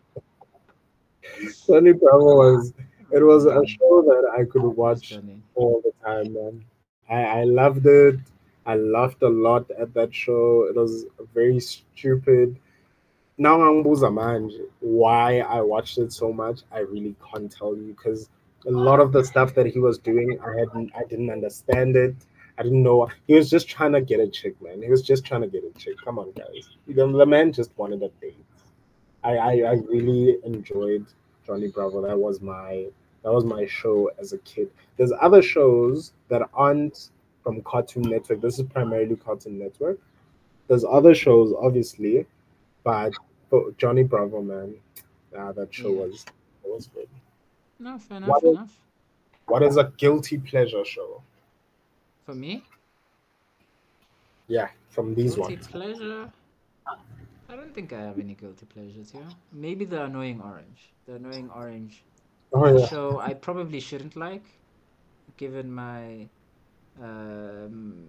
Johnny 1.67 1.93
Bravo 1.93 2.37
was 2.37 2.73
it 3.13 3.23
was 3.23 3.47
a 3.47 3.65
show 3.67 4.03
that 4.03 4.25
I 4.39 4.45
could 4.45 4.63
watch 4.63 5.17
all 5.55 5.81
the 5.85 5.93
time, 6.05 6.33
man. 6.33 6.65
I, 7.09 7.41
I 7.41 7.45
loved 7.45 7.87
it. 7.87 8.19
I 8.67 8.75
laughed 8.75 9.23
a 9.23 9.29
lot 9.29 9.71
at 9.71 9.95
that 9.95 10.13
show. 10.13 10.67
It 10.69 10.75
was 10.75 11.07
very 11.33 11.61
stupid 11.61 12.59
now 13.39 13.57
ngangibuza 13.59 14.11
manje 14.11 14.61
why 14.81 15.39
I 15.41 15.61
watched 15.61 15.99
it 15.99 16.13
so 16.13 16.33
much. 16.33 16.63
I 16.73 16.81
really 16.81 17.15
can't 17.31 17.51
tell 17.51 17.77
you 17.77 17.95
because 17.97 18.29
a 18.67 18.71
lot 18.71 18.99
of 18.99 19.13
the 19.13 19.25
stuff 19.25 19.55
that 19.55 19.67
he 19.67 19.79
was 19.79 19.99
doing, 19.99 20.39
I 20.41 20.59
hadn't, 20.59 20.91
I 20.95 21.05
didn't 21.09 21.31
understand 21.31 21.95
it. 21.95 22.17
I 22.59 22.63
didn't 22.65 22.83
know. 22.83 23.09
He 23.27 23.35
was 23.35 23.49
just 23.49 23.69
trying 23.69 23.93
to 23.93 24.01
get 24.01 24.19
a 24.19 24.27
chick, 24.27 24.61
man. 24.61 24.83
He 24.83 24.91
was 24.91 25.03
just 25.03 25.25
trying 25.25 25.43
to 25.43 25.47
get 25.47 25.63
a 25.65 25.79
chick. 25.79 25.95
Come 26.05 26.19
on, 26.19 26.33
guys. 26.33 26.69
The, 26.89 27.07
the 27.07 27.27
man 27.27 27.53
just 27.53 27.71
wanted 27.77 28.03
a 28.03 28.09
date. 28.21 28.45
I, 29.23 29.37
I, 29.37 29.51
I 29.51 29.73
really 29.89 30.39
enjoyed 30.45 31.07
Johnny 31.47 31.69
Bravo. 31.69 32.03
That 32.03 32.19
was 32.19 32.41
my 32.41 32.87
that 33.23 33.33
was 33.33 33.45
my 33.45 33.67
show 33.67 34.11
as 34.19 34.33
a 34.33 34.39
kid. 34.39 34.71
There's 34.97 35.13
other 35.21 35.43
shows 35.43 36.13
that 36.29 36.43
aren't 36.55 37.11
from 37.43 37.63
Cartoon 37.63 38.03
Network. 38.03 38.41
This 38.41 38.59
is 38.59 38.67
primarily 38.67 39.17
Cartoon 39.17 39.59
Network. 39.59 39.99
There's 40.67 40.85
other 40.85 41.15
shows, 41.15 41.55
obviously, 41.59 42.27
but 42.85 43.13
Johnny 43.79 44.03
Bravo, 44.03 44.43
man, 44.43 44.75
ah, 45.37 45.53
that 45.53 45.73
show 45.73 45.91
yeah. 45.91 46.03
was 46.03 46.27
was 46.65 46.87
good. 46.89 47.09
No, 47.79 47.99
fair 47.99 48.19
enough. 48.19 48.29
What 48.29 48.45
is, 48.45 48.57
enough. 48.57 48.77
what 49.47 49.63
is 49.63 49.77
a 49.77 49.93
guilty 49.97 50.39
pleasure 50.39 50.85
show? 50.85 51.23
For 52.29 52.35
me? 52.35 52.63
Yeah, 54.49 54.69
from 54.91 55.15
these 55.15 55.35
guilty 55.35 55.55
ones. 55.55 55.67
Guilty 55.67 55.73
pleasure. 55.73 56.31
I 57.49 57.57
don't 57.57 57.75
think 57.75 57.95
I 57.95 58.03
have 58.03 58.19
any 58.19 58.35
guilty 58.35 58.67
pleasures 58.67 59.11
here. 59.11 59.27
Maybe 59.51 59.87
the 59.87 60.05
annoying 60.05 60.43
orange. 60.43 60.93
The 61.07 61.15
annoying 61.15 61.49
orange 61.49 62.03
oh, 62.53 62.79
yeah. 62.79 62.87
show 62.87 63.19
I 63.19 63.33
probably 63.33 63.81
shouldn't 63.81 64.15
like, 64.15 64.45
given 65.39 65.73
my 65.73 66.29
um, 67.03 68.05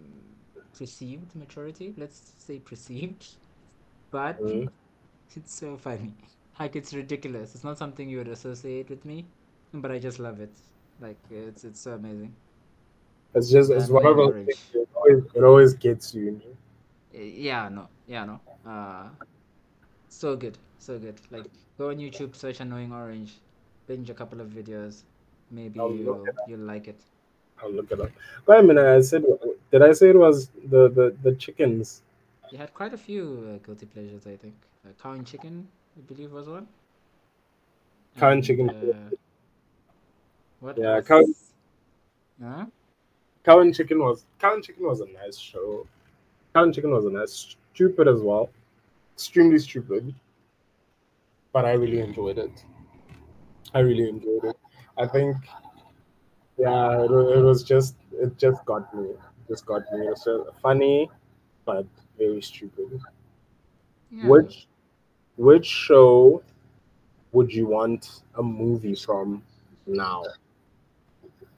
perceived 0.77 1.34
maturity. 1.34 1.93
Let's 1.95 2.34
say 2.39 2.60
perceived, 2.60 3.25
but 4.12 4.38
mm-hmm. 4.43 4.67
It's 5.38 5.55
so 5.55 5.77
funny. 5.77 6.13
Like 6.60 6.75
it's 6.75 6.93
ridiculous. 6.93 7.55
It's 7.55 7.63
not 7.63 7.77
something 7.77 8.10
you 8.10 8.17
would 8.17 8.27
associate 8.27 8.89
with 8.89 9.05
me, 9.05 9.23
but 9.73 9.91
I 9.91 9.97
just 9.97 10.19
love 10.19 10.41
it. 10.41 10.51
Like 10.99 11.15
it's 11.32 11.63
it's 11.63 11.79
so 11.79 11.93
amazing. 11.93 12.36
It's 13.35 13.49
just 13.49 13.71
it's 13.71 13.89
one 13.89 14.05
of 14.05 14.17
those 14.17 14.33
things. 14.33 14.59
It 14.73 14.89
always, 14.95 15.23
it 15.35 15.43
always 15.43 15.73
gets 15.73 16.13
you. 16.13 16.41
Yeah, 17.13 17.69
no, 17.69 17.87
yeah, 18.07 18.25
no. 18.25 18.39
Uh, 18.65 19.09
so 20.09 20.35
good, 20.35 20.57
so 20.79 20.97
good. 20.97 21.19
Like 21.31 21.45
go 21.77 21.89
on 21.89 21.97
YouTube, 21.97 22.35
search 22.35 22.59
"annoying 22.59 22.91
orange," 22.91 23.35
binge 23.87 24.09
a 24.09 24.13
couple 24.13 24.41
of 24.41 24.47
videos. 24.49 25.03
Maybe 25.51 25.79
I'll 25.79 25.91
you'll 25.93 26.25
you'll 26.47 26.59
like 26.59 26.87
it. 26.87 26.99
I'll 27.61 27.71
look 27.71 27.91
it 27.91 27.99
up. 27.99 28.11
Wait 28.47 28.59
a 28.59 28.63
minute. 28.63 28.85
I 28.85 29.01
said, 29.01 29.23
did 29.71 29.81
I 29.81 29.91
say 29.91 30.09
it 30.09 30.15
was 30.15 30.49
the 30.69 30.89
the 30.89 31.15
the 31.23 31.35
chickens? 31.35 32.01
You 32.51 32.57
had 32.57 32.73
quite 32.73 32.93
a 32.93 32.97
few 32.97 33.23
uh, 33.53 33.65
guilty 33.65 33.85
pleasures, 33.85 34.25
I 34.25 34.35
think. 34.35 34.55
Uh, 34.85 34.91
cow 35.01 35.11
and 35.11 35.25
chicken, 35.25 35.67
I 35.97 36.01
believe, 36.01 36.31
was 36.31 36.47
one. 36.49 36.67
Cow 38.17 38.31
and 38.31 38.43
chicken. 38.43 38.69
Uh, 38.69 39.09
what? 40.59 40.77
Yeah, 40.77 41.01
cow. 41.01 41.23
Huh? 42.41 42.65
Cow 43.43 43.60
and 43.60 43.73
chicken 43.75 43.99
was 43.99 44.25
cow 44.39 44.54
and 44.54 44.63
chicken 44.63 44.86
was 44.86 45.02
a 45.02 45.08
nice 45.08 45.38
show. 45.38 45.88
Cow 46.54 46.63
and 46.63 46.73
chicken 46.73 46.91
was 46.91 47.06
a 47.06 47.10
nice, 47.10 47.56
stupid 47.73 48.08
as 48.08 48.21
well, 48.21 48.49
extremely 49.15 49.60
stupid, 49.60 50.13
but 51.54 51.65
I 51.65 51.73
really 51.73 51.99
enjoyed 51.99 52.38
it. 52.38 52.63
I 53.73 53.80
really 53.80 54.10
enjoyed 54.10 54.43
it. 54.45 54.58
I 54.97 55.08
think, 55.08 55.38
yeah, 56.58 57.04
it, 57.04 57.12
it 57.12 57.41
was 57.43 57.63
just 57.63 57.95
it 58.13 58.38
just 58.38 58.63
got 58.65 58.93
me, 58.93 59.10
it 59.12 59.19
just 59.47 59.65
got 59.65 59.82
me. 59.93 60.08
It 60.08 60.10
was 60.25 60.47
funny, 60.62 61.10
but 61.65 61.86
very 62.17 62.41
stupid. 62.41 62.99
Yeah. 64.12 64.28
Which 64.28 64.67
which 65.38 65.65
show 65.65 66.43
would 67.32 67.54
you 67.54 67.67
want 67.67 68.23
a 68.36 68.43
movie 68.43 68.95
from 68.95 69.43
now? 69.88 70.23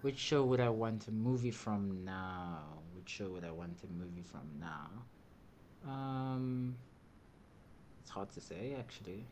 Which 0.01 0.17
show 0.17 0.43
would 0.43 0.59
I 0.59 0.69
want 0.69 1.07
a 1.07 1.11
movie 1.11 1.51
from 1.51 2.03
now? 2.03 2.63
Which 2.95 3.09
show 3.09 3.29
would 3.29 3.45
I 3.45 3.51
want 3.51 3.77
a 3.83 3.87
movie 4.03 4.23
from 4.23 4.47
now? 4.59 4.89
Um, 5.87 6.75
it's 8.01 8.09
hard 8.09 8.31
to 8.31 8.41
say 8.41 8.75
actually. 8.79 9.23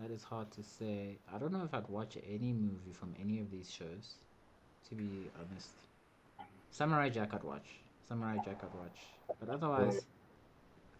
That 0.00 0.10
is 0.10 0.22
hard 0.22 0.50
to 0.52 0.62
say. 0.62 1.18
I 1.32 1.38
don't 1.38 1.52
know 1.52 1.64
if 1.64 1.72
I'd 1.72 1.88
watch 1.88 2.18
any 2.28 2.52
movie 2.52 2.92
from 2.92 3.14
any 3.20 3.40
of 3.40 3.50
these 3.50 3.70
shows, 3.70 4.16
to 4.88 4.94
be 4.94 5.30
honest. 5.40 5.70
Samurai 6.70 7.08
Jack 7.08 7.32
I'd 7.32 7.44
watch. 7.44 7.68
Samurai 8.08 8.36
Jack 8.44 8.62
I'd 8.62 8.78
watch. 8.78 8.98
But 9.40 9.48
otherwise, 9.48 10.04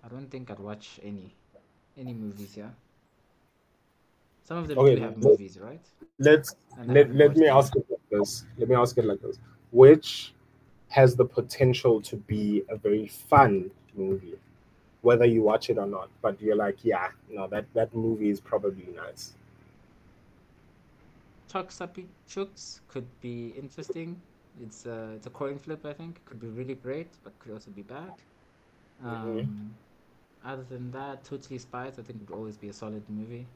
I 0.05 0.09
don't 0.09 0.31
think 0.31 0.51
I'd 0.51 0.61
watch 0.61 1.01
any 1.03 1.35
any 1.99 2.15
movies. 2.15 2.57
Yeah. 2.57 2.71
Some 4.45 4.59
of 4.59 4.69
them 4.69 4.79
okay, 4.79 4.95
do 4.95 5.03
have 5.03 5.17
movies, 5.19 5.59
right? 5.61 5.85
Let's 6.21 6.55
let, 6.85 7.13
let 7.13 7.37
me 7.37 7.49
ask 7.49 7.75
like 7.75 7.96
this. 8.11 8.45
Let 8.59 8.69
me 8.69 8.75
ask 8.75 8.97
it 8.99 9.05
like 9.05 9.21
this. 9.21 9.39
Which 9.71 10.33
has 10.89 11.17
the 11.17 11.25
potential 11.25 12.01
to 12.01 12.17
be 12.17 12.63
a 12.69 12.77
very 12.77 13.07
fun 13.07 13.71
movie, 13.95 14.35
whether 15.03 15.25
you 15.25 15.43
watch 15.43 15.71
it 15.71 15.79
or 15.79 15.87
not. 15.87 16.09
But 16.23 16.41
you're 16.41 16.57
like, 16.57 16.85
yeah, 16.85 17.09
no, 17.31 17.47
that 17.49 17.67
that 17.75 17.95
movie 17.95 18.31
is 18.31 18.41
probably 18.41 18.89
nice. 18.95 19.35
Toksapi 21.53 22.07
Chooks 22.29 22.81
could 22.89 23.07
be 23.21 23.55
interesting. 23.57 24.21
It's 24.63 24.87
a 24.87 25.13
it's 25.17 25.27
a 25.27 25.31
coin 25.31 25.59
flip. 25.59 25.85
I 25.85 25.93
think 25.93 26.25
could 26.25 26.41
be 26.41 26.49
really 26.49 26.75
great, 26.75 27.09
but 27.25 27.39
could 27.39 27.53
also 27.53 27.71
be 27.71 27.83
bad. 27.83 28.13
Mm-hmm. 29.05 29.09
Um, 29.09 29.37
mm-hmm. 29.37 30.49
Other 30.49 30.65
than 30.69 30.91
that, 30.93 31.25
Totally 31.25 31.59
Spies 31.59 31.99
I 31.99 32.03
think 32.03 32.23
it 32.23 32.31
would 32.31 32.37
always 32.37 32.57
be 32.57 32.69
a 32.69 32.73
solid 32.73 33.03
movie. 33.09 33.47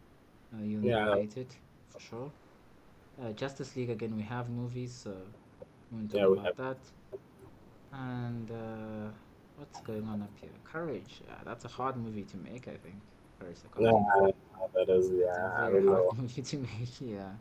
Uh, 0.53 0.63
you'll 0.65 0.85
yeah. 0.85 1.15
it 1.15 1.57
for 1.91 2.01
sure. 2.01 2.31
Uh, 3.19 3.33
Justice 3.33 3.77
League 3.77 3.91
again. 3.91 4.17
We 4.17 4.23
have 4.23 4.49
movies, 4.49 4.93
so 4.93 5.11
we 5.91 5.99
won't 5.99 6.11
talk 6.11 6.21
yeah, 6.21 6.27
we 6.27 6.33
about 6.39 6.47
have. 6.47 6.57
that. 6.57 6.79
And 7.93 8.51
uh, 8.51 9.11
what's 9.57 9.81
going 9.81 10.05
on 10.05 10.23
up 10.23 10.31
here? 10.41 10.51
Courage. 10.65 11.21
Yeah, 11.27 11.35
that's 11.45 11.65
a 11.65 11.69
hard 11.69 11.97
movie 11.97 12.23
to 12.25 12.37
make. 12.37 12.69
I 12.69 12.77
think. 12.77 12.97
Courage. 13.39 13.57
Yeah, 13.79 14.31
that 14.75 14.89
is. 14.89 15.11
Yeah, 15.11 15.53
I 15.57 15.71
don't 15.71 15.87
know. 15.87 16.11
movie 16.17 16.43
to 16.43 16.57
make. 16.59 17.01
Yeah. 17.01 17.33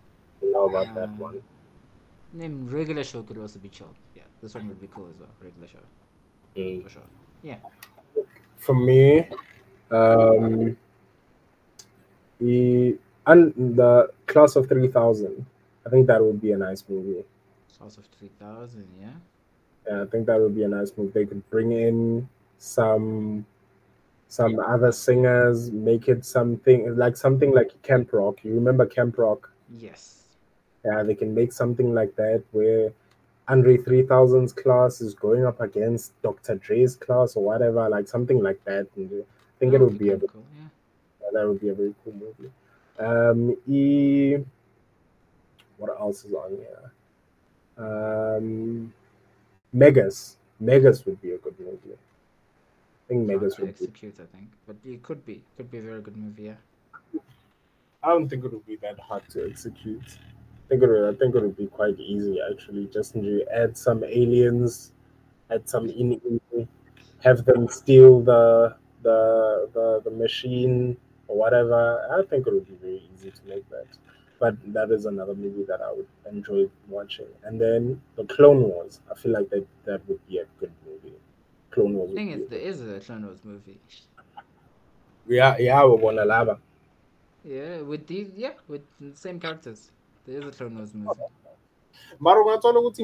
I 0.41 0.45
know 0.45 0.69
about 0.69 0.95
that 0.95 1.09
one. 1.17 1.41
Name 2.33 2.67
regular 2.69 3.03
show 3.03 3.23
could 3.23 3.37
also 3.37 3.59
be 3.59 3.69
chill. 3.69 3.93
Yeah, 4.15 4.23
this 4.41 4.53
one 4.53 4.67
would 4.67 4.79
be 4.79 4.87
cool 4.87 5.07
as 5.09 5.19
well. 5.19 5.29
Regular 5.41 5.67
show. 5.67 5.79
Mm. 6.55 6.83
For 6.83 6.89
sure. 6.89 7.01
Yeah. 7.41 7.55
For 8.57 8.75
me, 8.75 9.27
um, 9.91 10.77
the 12.39 12.97
and 13.27 13.53
the 13.77 14.11
class 14.27 14.55
of 14.55 14.67
three 14.67 14.87
thousand. 14.87 15.45
I 15.89 15.91
think 15.91 16.05
that 16.05 16.23
would 16.23 16.39
be 16.39 16.51
a 16.51 16.57
nice 16.57 16.83
movie. 16.87 17.25
Class 17.75 17.97
of 17.97 18.05
three 18.17 18.29
thousand, 18.39 18.87
yeah. 19.01 19.09
Yeah, 19.87 20.03
I 20.03 20.05
think 20.05 20.27
that 20.27 20.39
would 20.39 20.53
be 20.53 20.63
a 20.63 20.67
nice 20.67 20.91
movie. 20.95 21.11
They 21.11 21.25
could 21.25 21.49
bring 21.49 21.71
in 21.71 22.29
some 22.59 23.43
some 24.27 24.59
other 24.59 24.91
singers, 24.91 25.71
make 25.71 26.07
it 26.07 26.25
something 26.25 26.95
like 26.95 27.17
something 27.17 27.51
like 27.51 27.81
Camp 27.81 28.13
Rock. 28.13 28.43
You 28.43 28.53
remember 28.53 28.85
Camp 28.85 29.17
Rock? 29.17 29.51
Yes. 29.71 30.25
Yeah, 30.85 31.01
they 31.01 31.15
can 31.15 31.33
make 31.33 31.51
something 31.51 31.91
like 31.91 32.15
that 32.17 32.43
where 32.51 32.91
Andre 33.47 33.77
3000's 33.77 34.53
class 34.53 35.01
is 35.01 35.15
going 35.15 35.43
up 35.43 35.59
against 35.59 36.21
Dr. 36.21 36.55
Dre's 36.55 36.95
class 36.95 37.35
or 37.35 37.43
whatever, 37.43 37.89
like 37.89 38.07
something 38.07 38.43
like 38.43 38.63
that. 38.65 38.87
And 38.95 39.23
I 39.23 39.59
think 39.59 39.73
it 39.73 39.81
would 39.81 39.97
be, 39.97 40.09
be 40.09 40.11
a 40.11 40.19
cool, 40.19 40.45
yeah. 40.55 40.67
yeah. 41.21 41.29
that 41.33 41.47
would 41.47 41.59
be 41.59 41.69
a 41.69 41.73
very 41.73 41.95
cool 42.03 42.13
movie. 42.13 42.51
Um, 42.99 43.57
e, 43.67 44.37
what 45.79 45.89
else 45.99 46.23
is 46.25 46.33
on 46.33 46.57
here? 46.57 46.91
Um, 47.77 48.93
Megas. 49.73 50.37
Megas 50.59 51.05
would 51.05 51.21
be 51.21 51.31
a 51.31 51.37
good 51.37 51.59
movie. 51.59 51.95
I 51.95 53.07
think 53.07 53.25
Megas 53.25 53.57
would 53.57 53.69
execute. 53.69 54.17
Be. 54.17 54.23
I 54.23 54.27
think, 54.27 54.49
but 54.67 54.75
it 54.85 55.01
could 55.01 55.25
be, 55.25 55.41
could 55.57 55.71
be 55.71 55.79
a 55.79 55.81
very 55.81 56.01
good 56.01 56.17
movie. 56.17 56.43
Yeah. 56.43 57.19
I 58.03 58.09
don't 58.09 58.29
think 58.29 58.45
it 58.45 58.53
would 58.53 58.65
be 58.67 58.75
that 58.77 58.99
hard 58.99 59.27
to 59.31 59.49
execute 59.49 60.19
I 60.69 60.77
think 60.77 60.83
it 60.83 60.87
would, 60.87 61.15
I 61.15 61.17
think 61.17 61.33
it 61.33 61.41
would 61.41 61.57
be 61.57 61.65
quite 61.65 61.99
easy 61.99 62.37
actually. 62.47 62.85
Just 62.93 63.13
to 63.13 63.43
add 63.51 63.75
some 63.75 64.03
aliens, 64.03 64.91
add 65.49 65.67
some 65.67 65.89
in, 65.89 66.21
have 67.23 67.43
them 67.43 67.67
steal 67.67 68.21
the 68.21 68.75
the 69.01 69.67
the 69.73 70.01
the 70.05 70.11
machine 70.11 70.95
or 71.27 71.37
whatever. 71.37 72.07
I 72.15 72.23
think 72.29 72.45
it 72.45 72.53
would 72.53 72.67
be 72.67 72.75
very 72.75 73.01
easy 73.15 73.31
to 73.31 73.41
make 73.47 73.67
that. 73.71 73.87
But 74.39 74.55
that 74.73 74.91
is 74.91 75.05
another 75.05 75.35
movie 75.35 75.65
that 75.67 75.81
I 75.81 75.91
would 75.91 76.07
enjoy 76.31 76.69
watching. 76.87 77.27
And 77.43 77.59
then 77.59 78.01
the 78.15 78.23
Clone 78.23 78.63
Wars. 78.63 79.01
I 79.11 79.15
feel 79.19 79.33
like 79.33 79.49
that 79.49 79.65
that 79.85 80.07
would 80.07 80.25
be 80.27 80.37
a 80.39 80.45
good 80.59 80.71
movie. 80.85 81.15
Clone 81.71 81.93
Wars. 81.93 82.09
The 82.11 82.15
thing 82.15 82.31
is, 82.31 82.49
there 82.49 82.59
is 82.59 82.81
a 82.81 82.99
Clone 82.99 83.25
Wars 83.25 83.39
movie. 83.43 83.79
Yeah, 85.27 85.57
yeah, 85.59 85.83
we 85.85 85.95
want 85.95 86.17
to 86.17 86.25
lava. 86.25 86.59
Yeah, 87.43 87.81
with 87.81 88.07
these, 88.07 88.31
yeah, 88.35 88.53
with 88.67 88.81
the 88.99 89.15
same 89.15 89.39
characters. 89.39 89.91
There 90.25 90.39
is 90.39 90.47
a 90.47 90.51
Clone 90.51 90.77
Wars 90.77 90.93
movie. 90.93 91.09
Oh. 91.19 91.29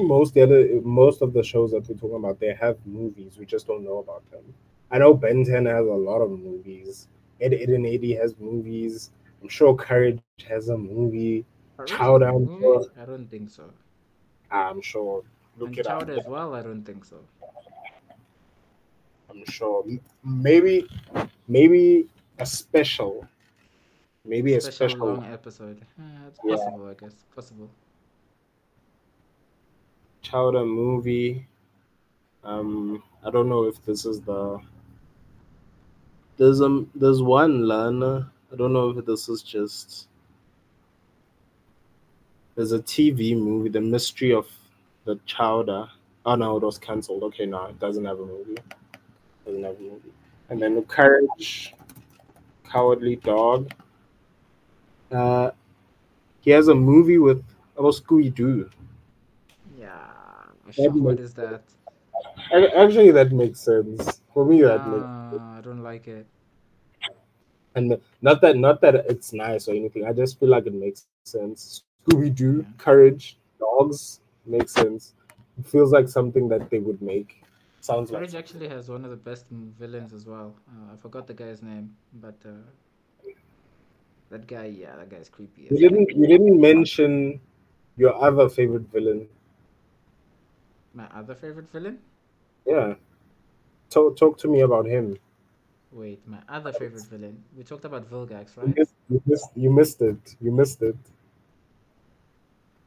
most 0.02 0.34
the 0.34 0.42
other 0.42 0.80
most 0.82 1.22
of 1.22 1.32
the 1.32 1.42
shows 1.42 1.70
that 1.72 1.88
we're 1.88 1.96
talking 1.96 2.16
about, 2.16 2.40
they 2.40 2.54
have 2.54 2.76
movies. 2.86 3.36
We 3.38 3.46
just 3.46 3.66
don't 3.66 3.84
know 3.84 3.98
about 3.98 4.28
them. 4.30 4.42
I 4.90 4.98
know 4.98 5.14
Ben 5.14 5.44
10 5.44 5.66
has 5.66 5.86
a 5.86 5.90
lot 5.90 6.20
of 6.20 6.30
movies. 6.30 7.08
Ed, 7.40 7.52
Edd 7.52 7.70
n 7.70 7.84
Eddy 7.84 8.14
has 8.14 8.34
movies. 8.38 9.10
I'm 9.46 9.50
sure 9.50 9.76
Courage 9.76 10.20
has 10.48 10.70
a 10.70 10.76
movie. 10.76 11.44
Chowder. 11.86 12.30
I 12.30 13.04
don't 13.04 13.30
think 13.30 13.48
so. 13.48 13.70
I'm 14.50 14.82
sure. 14.82 15.22
Look 15.56 15.68
and 15.68 15.78
it 15.78 15.86
Chowder 15.86 16.14
up. 16.14 16.18
as 16.18 16.26
well. 16.26 16.52
I 16.52 16.62
don't 16.62 16.82
think 16.82 17.04
so. 17.04 17.18
I'm 19.30 19.44
sure. 19.46 19.84
Maybe, 20.24 20.88
maybe 21.46 22.08
a 22.40 22.44
special 22.44 23.28
Maybe 24.24 24.54
a 24.54 24.60
special, 24.60 24.88
special 24.88 25.06
long 25.06 25.24
episode. 25.32 25.80
Yeah, 25.96 26.04
it's 26.26 26.40
possible, 26.40 26.84
yeah. 26.86 26.90
I 26.90 26.94
guess. 26.94 27.14
Possible. 27.32 27.70
Chowder 30.22 30.64
movie. 30.64 31.46
Um, 32.42 33.00
I 33.24 33.30
don't 33.30 33.48
know 33.48 33.62
if 33.66 33.80
this 33.84 34.04
is 34.04 34.20
the. 34.22 34.58
There's 36.36 36.60
um, 36.60 36.90
there's 36.96 37.22
one 37.22 37.68
Lana. 37.68 38.32
I 38.52 38.56
don't 38.56 38.72
know 38.72 38.90
if 38.90 39.04
this 39.04 39.28
is 39.28 39.42
just. 39.42 40.08
There's 42.54 42.72
a 42.72 42.78
TV 42.78 43.36
movie, 43.36 43.68
The 43.68 43.80
Mystery 43.80 44.32
of 44.32 44.46
the 45.04 45.18
Chowder. 45.26 45.88
Oh 46.24 46.34
no, 46.34 46.56
it 46.56 46.62
was 46.62 46.78
cancelled. 46.78 47.22
Okay, 47.24 47.46
no, 47.46 47.66
it 47.66 47.78
doesn't 47.78 48.04
have 48.04 48.18
a 48.18 48.24
movie. 48.24 48.54
It 48.54 49.44
doesn't 49.44 49.62
have 49.62 49.76
a 49.76 49.82
movie. 49.82 50.12
And 50.48 50.62
then 50.62 50.74
the 50.74 50.82
Courage, 50.82 51.74
Cowardly 52.64 53.16
Dog. 53.16 53.70
Uh, 55.10 55.50
he 56.40 56.50
has 56.50 56.68
a 56.68 56.74
movie 56.74 57.18
with 57.18 57.44
about 57.76 57.94
Scooby 57.94 58.34
Doo. 58.34 58.70
Yeah, 59.76 60.06
sure. 60.70 60.90
what 60.90 61.20
is 61.20 61.34
that? 61.34 61.62
Actually, 62.52 63.10
that 63.10 63.32
makes 63.32 63.60
sense 63.60 64.20
for 64.32 64.44
me. 64.44 64.62
That 64.62 64.80
uh, 64.80 64.88
makes 64.88 65.42
I 65.42 65.60
don't 65.62 65.82
like 65.82 66.08
it. 66.08 66.26
And 67.76 68.00
not 68.22 68.40
that, 68.40 68.56
not 68.56 68.80
that 68.80 68.94
it's 68.94 69.32
nice 69.32 69.68
or 69.68 69.74
anything. 69.74 70.06
I 70.06 70.12
just 70.12 70.40
feel 70.40 70.48
like 70.48 70.66
it 70.66 70.74
makes 70.74 71.06
sense. 71.24 71.84
Scooby 72.08 72.34
Doo, 72.34 72.64
yeah. 72.64 72.72
Courage, 72.78 73.38
Dogs 73.60 74.20
makes 74.46 74.72
sense. 74.72 75.12
It 75.58 75.66
feels 75.66 75.92
like 75.92 76.08
something 76.08 76.48
that 76.48 76.70
they 76.70 76.78
would 76.78 77.00
make. 77.02 77.42
Sounds 77.80 78.10
like 78.10 78.20
Courage 78.20 78.34
like 78.34 78.44
actually 78.44 78.68
has 78.68 78.88
one 78.88 79.04
of 79.04 79.10
the 79.10 79.16
best 79.16 79.46
villains 79.50 80.12
as 80.12 80.26
well. 80.26 80.56
Uh, 80.68 80.94
I 80.94 80.96
forgot 80.96 81.26
the 81.26 81.34
guy's 81.34 81.62
name, 81.62 81.94
but 82.14 82.36
uh, 82.46 82.50
that 84.30 84.46
guy, 84.46 84.66
yeah, 84.66 84.96
that 84.96 85.10
guy's 85.10 85.28
creepy. 85.28 85.68
You 85.70 85.78
didn't. 85.78 86.10
You 86.10 86.26
didn't 86.26 86.60
mention 86.60 87.40
your 87.96 88.14
other 88.22 88.48
favorite 88.48 88.90
villain. 88.92 89.28
My 90.94 91.06
other 91.14 91.34
favorite 91.34 91.70
villain? 91.70 91.98
Yeah. 92.66 92.94
Talk 93.90 94.16
talk 94.16 94.38
to 94.38 94.48
me 94.48 94.62
about 94.62 94.86
him. 94.86 95.18
Wait, 95.92 96.26
my 96.26 96.38
other 96.48 96.72
favorite 96.72 97.04
villain. 97.04 97.42
We 97.56 97.62
talked 97.62 97.84
about 97.84 98.10
Vilgax, 98.10 98.56
right? 98.56 98.66
You 98.66 98.74
missed, 98.76 98.94
you 99.08 99.22
missed, 99.26 99.50
you 99.54 99.70
missed 99.70 100.02
it. 100.02 100.36
You 100.40 100.52
missed 100.52 100.82
it. 100.82 100.96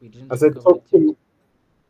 We 0.00 0.08
didn't. 0.08 0.32
I 0.32 0.36
said 0.36 0.54
talk 0.54 0.88
to 0.90 0.98
me. 0.98 1.16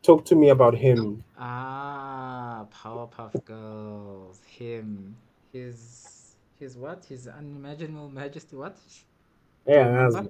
Talk 0.03 0.25
to 0.27 0.35
me 0.35 0.49
about 0.49 0.75
him. 0.75 1.23
Ah, 1.39 2.65
Powerpuff 2.73 3.45
Girls. 3.45 4.41
Him. 4.47 5.17
His. 5.53 6.37
His 6.59 6.77
what? 6.77 7.05
His 7.05 7.27
unimaginable 7.27 8.09
majesty. 8.09 8.57
What? 8.57 8.79
Yeah, 9.67 10.09
that's, 10.11 10.29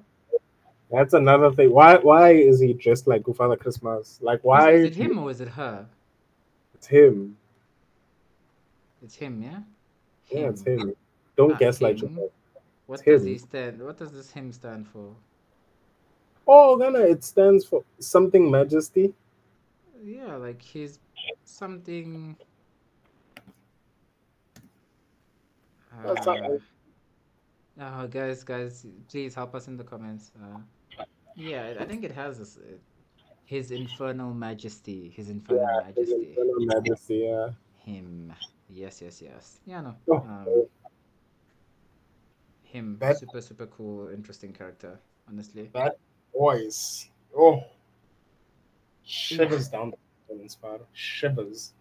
that's 0.91 1.13
another 1.13 1.51
thing. 1.51 1.71
Why 1.71 1.97
why 1.97 2.31
is 2.33 2.59
he 2.59 2.73
dressed 2.73 3.07
like 3.07 3.25
Father 3.35 3.55
Christmas? 3.55 4.19
Like 4.21 4.41
why 4.43 4.71
is 4.71 4.85
it 4.85 4.95
him 4.95 5.17
or 5.19 5.31
is 5.31 5.41
it 5.41 5.49
her? 5.49 5.85
It's 6.75 6.87
him. 6.87 7.37
It's 9.03 9.15
him, 9.15 9.41
yeah? 9.41 9.59
Him. 10.31 10.41
Yeah, 10.41 10.49
it's 10.49 10.63
him. 10.63 10.95
Don't 11.35 11.59
guess 11.59 11.79
him. 11.79 12.15
like 12.15 12.31
What 12.85 13.03
does 13.03 13.23
he 13.23 13.37
stand 13.37 13.81
what 13.81 13.97
does 13.97 14.11
this 14.11 14.31
him 14.31 14.51
stand 14.51 14.87
for? 14.87 15.15
Oh 16.47 16.77
Ghana, 16.77 16.99
it 16.99 17.23
stands 17.23 17.65
for 17.65 17.83
something 17.99 18.49
majesty. 18.49 19.13
Yeah, 20.03 20.35
like 20.35 20.61
he's 20.61 20.99
something 21.45 22.35
uh, 26.03 26.57
uh, 27.79 28.05
guys, 28.07 28.43
guys, 28.43 28.85
please 29.09 29.35
help 29.35 29.55
us 29.55 29.67
in 29.67 29.77
the 29.77 29.83
comments. 29.83 30.31
Uh, 30.41 30.59
yeah, 31.35 31.73
I 31.79 31.85
think 31.85 32.03
it 32.03 32.11
has 32.11 32.39
this, 32.39 32.57
uh, 32.57 32.77
his 33.45 33.71
infernal 33.71 34.33
majesty. 34.33 35.11
His 35.15 35.29
infernal 35.29 35.63
yeah, 35.63 35.87
majesty. 35.87 36.01
His 36.01 36.11
infernal 36.11 36.55
majesty. 36.59 37.17
Yeah. 37.25 37.49
Him. 37.83 38.33
Yes, 38.73 39.01
yes, 39.01 39.21
yes. 39.21 39.59
Yeah, 39.65 39.81
no. 39.81 39.95
Oh. 40.09 40.17
Um, 40.17 40.65
him. 42.63 42.97
That, 42.99 43.19
super, 43.19 43.41
super 43.41 43.67
cool, 43.67 44.09
interesting 44.09 44.53
character. 44.53 44.99
Honestly. 45.27 45.69
That 45.73 45.97
voice. 46.33 47.09
Oh. 47.37 47.63
Shivers 49.03 49.67
down 49.67 49.93
the 50.29 50.49
spot. 50.49 50.81
Shivers. 50.93 51.73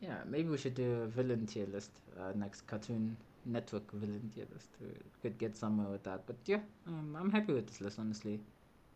Yeah, 0.00 0.16
maybe 0.26 0.48
we 0.48 0.56
should 0.56 0.74
do 0.74 1.02
a 1.02 1.06
villain 1.06 1.46
tier 1.46 1.66
list 1.66 1.90
uh, 2.18 2.32
next 2.34 2.66
cartoon 2.66 3.16
network 3.44 3.90
villain 3.92 4.30
tier 4.34 4.46
list. 4.52 4.68
We 4.80 4.88
could 5.22 5.38
get 5.38 5.56
somewhere 5.56 5.88
with 5.88 6.02
that. 6.04 6.26
But 6.26 6.36
yeah, 6.46 6.60
um, 6.86 7.16
I'm 7.18 7.30
happy 7.30 7.52
with 7.52 7.66
this 7.66 7.80
list, 7.80 7.98
honestly. 7.98 8.40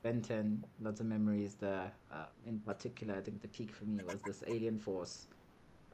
Ben 0.02 0.20
10, 0.20 0.64
lots 0.82 1.00
of 1.00 1.06
memories 1.06 1.54
there. 1.54 1.90
Uh, 2.12 2.26
in 2.46 2.58
particular, 2.60 3.14
I 3.16 3.20
think 3.20 3.40
the 3.40 3.48
peak 3.48 3.72
for 3.72 3.84
me 3.84 4.02
was 4.04 4.20
this 4.22 4.42
Alien 4.46 4.78
Force 4.78 5.28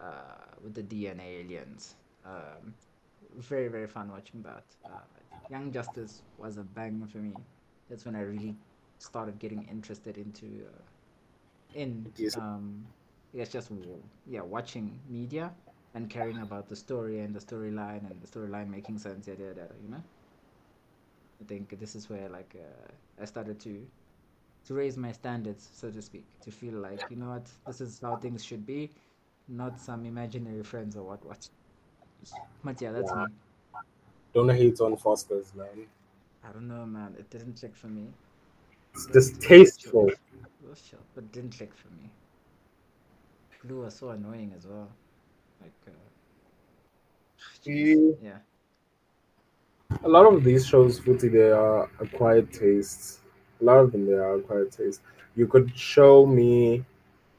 uh, 0.00 0.56
with 0.62 0.74
the 0.74 0.82
DNA 0.82 1.40
aliens. 1.40 1.94
Um, 2.24 2.74
very, 3.36 3.68
very 3.68 3.86
fun 3.86 4.10
watching 4.10 4.42
that. 4.42 4.64
Uh, 4.86 5.00
Young 5.48 5.72
Justice 5.72 6.22
was 6.38 6.56
a 6.56 6.62
bang 6.62 7.06
for 7.06 7.18
me. 7.18 7.34
That's 7.88 8.04
when 8.04 8.16
I 8.16 8.20
really 8.20 8.56
started 8.98 9.38
getting 9.38 9.64
interested 9.64 10.18
into 10.18 10.66
uh, 10.66 10.82
in 11.74 12.12
um, 12.36 12.86
it's 13.32 13.50
just 13.50 13.70
yeah 14.26 14.40
watching 14.42 14.98
media 15.08 15.52
and 15.94 16.08
caring 16.10 16.40
about 16.40 16.68
the 16.68 16.76
story 16.76 17.20
and 17.20 17.34
the 17.34 17.40
storyline 17.40 18.06
and 18.06 18.20
the 18.20 18.26
storyline 18.26 18.68
making 18.68 18.98
sense 18.98 19.26
yeah, 19.28 19.34
yeah, 19.38 19.52
yeah, 19.56 19.62
you 19.82 19.88
know 19.90 20.02
i 21.40 21.44
think 21.44 21.78
this 21.78 21.94
is 21.94 22.08
where 22.08 22.28
like 22.28 22.54
uh, 22.56 22.92
i 23.20 23.24
started 23.24 23.58
to 23.60 23.86
to 24.64 24.74
raise 24.74 24.96
my 24.96 25.12
standards 25.12 25.68
so 25.72 25.90
to 25.90 26.02
speak 26.02 26.24
to 26.40 26.50
feel 26.50 26.74
like 26.74 27.04
you 27.10 27.16
know 27.16 27.30
what 27.30 27.50
this 27.66 27.80
is 27.80 28.00
how 28.00 28.16
things 28.16 28.44
should 28.44 28.66
be 28.66 28.90
not 29.50 29.78
some 29.78 30.06
imaginary 30.06 30.62
friends 30.62 30.96
or 30.96 31.02
what 31.02 31.24
what. 31.24 31.48
But 32.64 32.80
yeah 32.80 32.92
that's 32.92 33.10
yeah. 33.14 33.24
me. 33.24 33.34
Don't 34.34 34.48
hate 34.48 34.80
on 34.80 34.96
Foster's 34.96 35.52
man. 35.54 35.86
I 36.44 36.52
don't 36.52 36.68
know 36.68 36.86
man. 36.86 37.14
It 37.18 37.28
didn't 37.30 37.58
click 37.58 37.76
for 37.76 37.88
me. 37.88 38.06
It's 38.94 39.06
distasteful. 39.06 40.10
But 41.14 41.32
didn't 41.32 41.56
click 41.56 41.72
for 41.74 41.88
me. 42.00 42.10
Bloo 43.64 43.82
was 43.82 43.94
so 43.94 44.10
annoying 44.10 44.52
as 44.56 44.66
well. 44.66 44.88
Like, 45.60 45.72
uh, 45.86 45.92
yeah. 48.22 48.38
A 50.04 50.08
lot 50.08 50.32
of 50.32 50.44
these 50.44 50.66
shows, 50.66 50.98
Footy, 50.98 51.28
they 51.28 51.50
are 51.50 51.90
acquired 52.00 52.52
tastes. 52.52 53.20
A 53.60 53.64
lot 53.64 53.78
of 53.78 53.92
them, 53.92 54.06
they 54.06 54.14
are 54.14 54.36
acquired 54.36 54.72
tastes. 54.72 55.02
You 55.36 55.46
could 55.46 55.76
show 55.76 56.24
me 56.24 56.84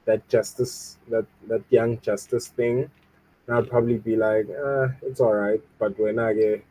that 0.04 0.28
justice, 0.28 0.98
that 1.08 1.26
that 1.48 1.62
young 1.70 2.00
justice 2.00 2.48
thing, 2.48 2.90
and 3.46 3.56
I'd 3.56 3.68
probably 3.68 3.98
be 3.98 4.16
like, 4.16 4.48
eh, 4.48 4.88
it's 5.02 5.20
all 5.20 5.34
right. 5.34 5.62
But 5.78 5.98
when 5.98 6.18
I 6.18 6.32
get, 6.32 6.64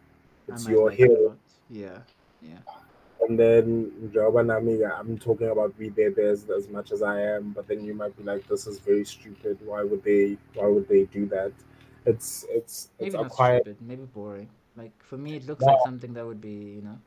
it's 0.48 0.68
your 0.68 0.90
like 0.90 0.98
hero. 0.98 1.38
Yeah, 1.70 2.00
yeah. 2.42 2.60
And 3.22 3.38
then 3.38 3.92
Namiga, 4.14 5.00
I'm 5.00 5.18
talking 5.18 5.50
about 5.50 5.74
We 5.78 5.90
Bare 5.90 6.12
Bears 6.12 6.50
as 6.50 6.68
much 6.70 6.92
as 6.92 7.02
I 7.02 7.22
am, 7.22 7.52
but 7.52 7.68
then 7.68 7.86
you 7.86 7.94
might 7.94 8.18
be 8.18 8.24
like, 8.24 8.48
this 8.48 8.66
is 8.68 8.80
very 8.80 9.06
stupid. 9.06 9.60
Why 9.64 9.84
would 9.84 10.04
they 10.04 10.38
why 10.56 10.68
would 10.68 10.88
they 10.90 11.04
do 11.06 11.28
that? 11.28 11.52
It's 12.06 12.46
it's 12.50 12.90
maybe 13.00 13.08
it's 13.08 13.16
not 13.16 13.30
quiet... 13.30 13.64
stupid, 13.64 13.78
maybe 13.82 14.04
boring. 14.06 14.50
Like 14.76 14.92
for 15.04 15.18
me 15.18 15.36
it 15.36 15.46
looks 15.46 15.64
yeah. 15.64 15.74
like 15.74 15.82
something 15.86 16.14
that 16.14 16.26
would 16.26 16.42
be, 16.42 16.50
you 16.76 16.82
know. 16.82 16.98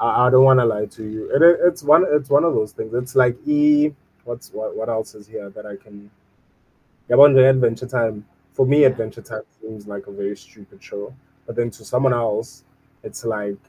I, 0.00 0.26
I 0.26 0.30
don't 0.30 0.44
wanna 0.44 0.64
lie 0.64 0.86
to 0.86 1.04
you. 1.04 1.30
It, 1.32 1.42
it's 1.62 1.82
one 1.84 2.04
it's 2.10 2.28
one 2.28 2.44
of 2.44 2.54
those 2.54 2.72
things. 2.72 2.92
It's 2.92 3.14
like 3.14 3.36
E 3.46 3.92
what's 4.30 4.52
what 4.52 4.76
what 4.76 4.88
else 4.88 5.14
is 5.14 5.26
here 5.26 5.50
that 5.50 5.66
I 5.66 5.76
can 5.84 6.10
Yeah, 7.08 7.16
one 7.16 7.36
Adventure 7.36 7.90
Time. 7.98 8.24
For 8.52 8.64
me. 8.66 8.84
Adventure 8.84 9.22
Time 9.22 9.46
seems 9.60 9.86
like 9.86 10.06
a 10.06 10.12
very 10.12 10.36
stupid 10.36 10.80
show. 10.82 11.12
But 11.46 11.56
then 11.56 11.70
to 11.76 11.84
someone 11.84 12.12
else, 12.12 12.64
it's 13.02 13.24
like 13.24 13.62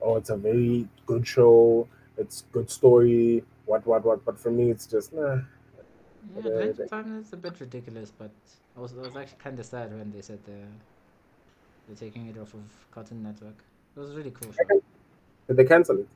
oh, 0.00 0.16
it's 0.16 0.30
a 0.30 0.36
very 0.36 0.88
good 1.06 1.26
show, 1.26 1.88
it's 2.16 2.44
good 2.52 2.70
story, 2.70 3.44
what, 3.66 3.86
what, 3.86 4.04
what. 4.04 4.24
But 4.24 4.38
for 4.38 4.50
me, 4.50 4.70
it's 4.70 4.86
just, 4.86 5.12
nah. 5.12 5.40
Yeah, 6.36 6.50
Adventure 6.50 6.86
Time 6.86 7.20
is 7.20 7.32
a 7.32 7.36
bit 7.36 7.58
ridiculous, 7.60 8.12
but 8.16 8.30
I 8.76 8.80
was, 8.80 8.92
I 8.92 9.00
was 9.00 9.16
actually 9.16 9.38
kind 9.38 9.58
of 9.58 9.66
sad 9.66 9.96
when 9.96 10.12
they 10.12 10.20
said 10.20 10.38
they're, 10.44 10.74
they're 11.86 11.96
taking 11.96 12.28
it 12.28 12.38
off 12.38 12.54
of 12.54 12.62
Cartoon 12.92 13.22
Network. 13.22 13.58
It 13.96 14.00
was 14.00 14.14
really 14.14 14.30
cool. 14.30 14.52
Show. 14.52 14.82
Did 15.48 15.56
they 15.56 15.64
cancel 15.64 15.98
it? 15.98 16.08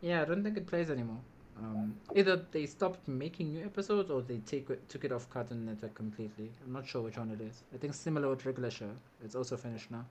Yeah, 0.00 0.22
I 0.22 0.24
don't 0.26 0.44
think 0.44 0.56
it 0.56 0.66
plays 0.66 0.90
anymore. 0.90 1.20
Um, 1.58 1.94
either 2.14 2.36
they 2.52 2.66
stopped 2.66 3.08
making 3.08 3.52
new 3.52 3.64
episodes 3.64 4.10
or 4.10 4.22
they 4.22 4.38
take 4.38 4.68
it, 4.70 4.88
took 4.88 5.04
it 5.04 5.12
off 5.12 5.28
Cartoon 5.30 5.64
Network 5.64 5.94
completely. 5.94 6.50
I'm 6.64 6.72
not 6.72 6.86
sure 6.86 7.02
which 7.02 7.16
one 7.16 7.30
it 7.30 7.40
is. 7.40 7.62
I 7.74 7.78
think 7.78 7.94
similar 7.94 8.28
with 8.28 8.44
regular 8.46 8.70
show. 8.70 8.90
It's 9.24 9.34
also 9.34 9.56
finished 9.56 9.90
now 9.90 10.04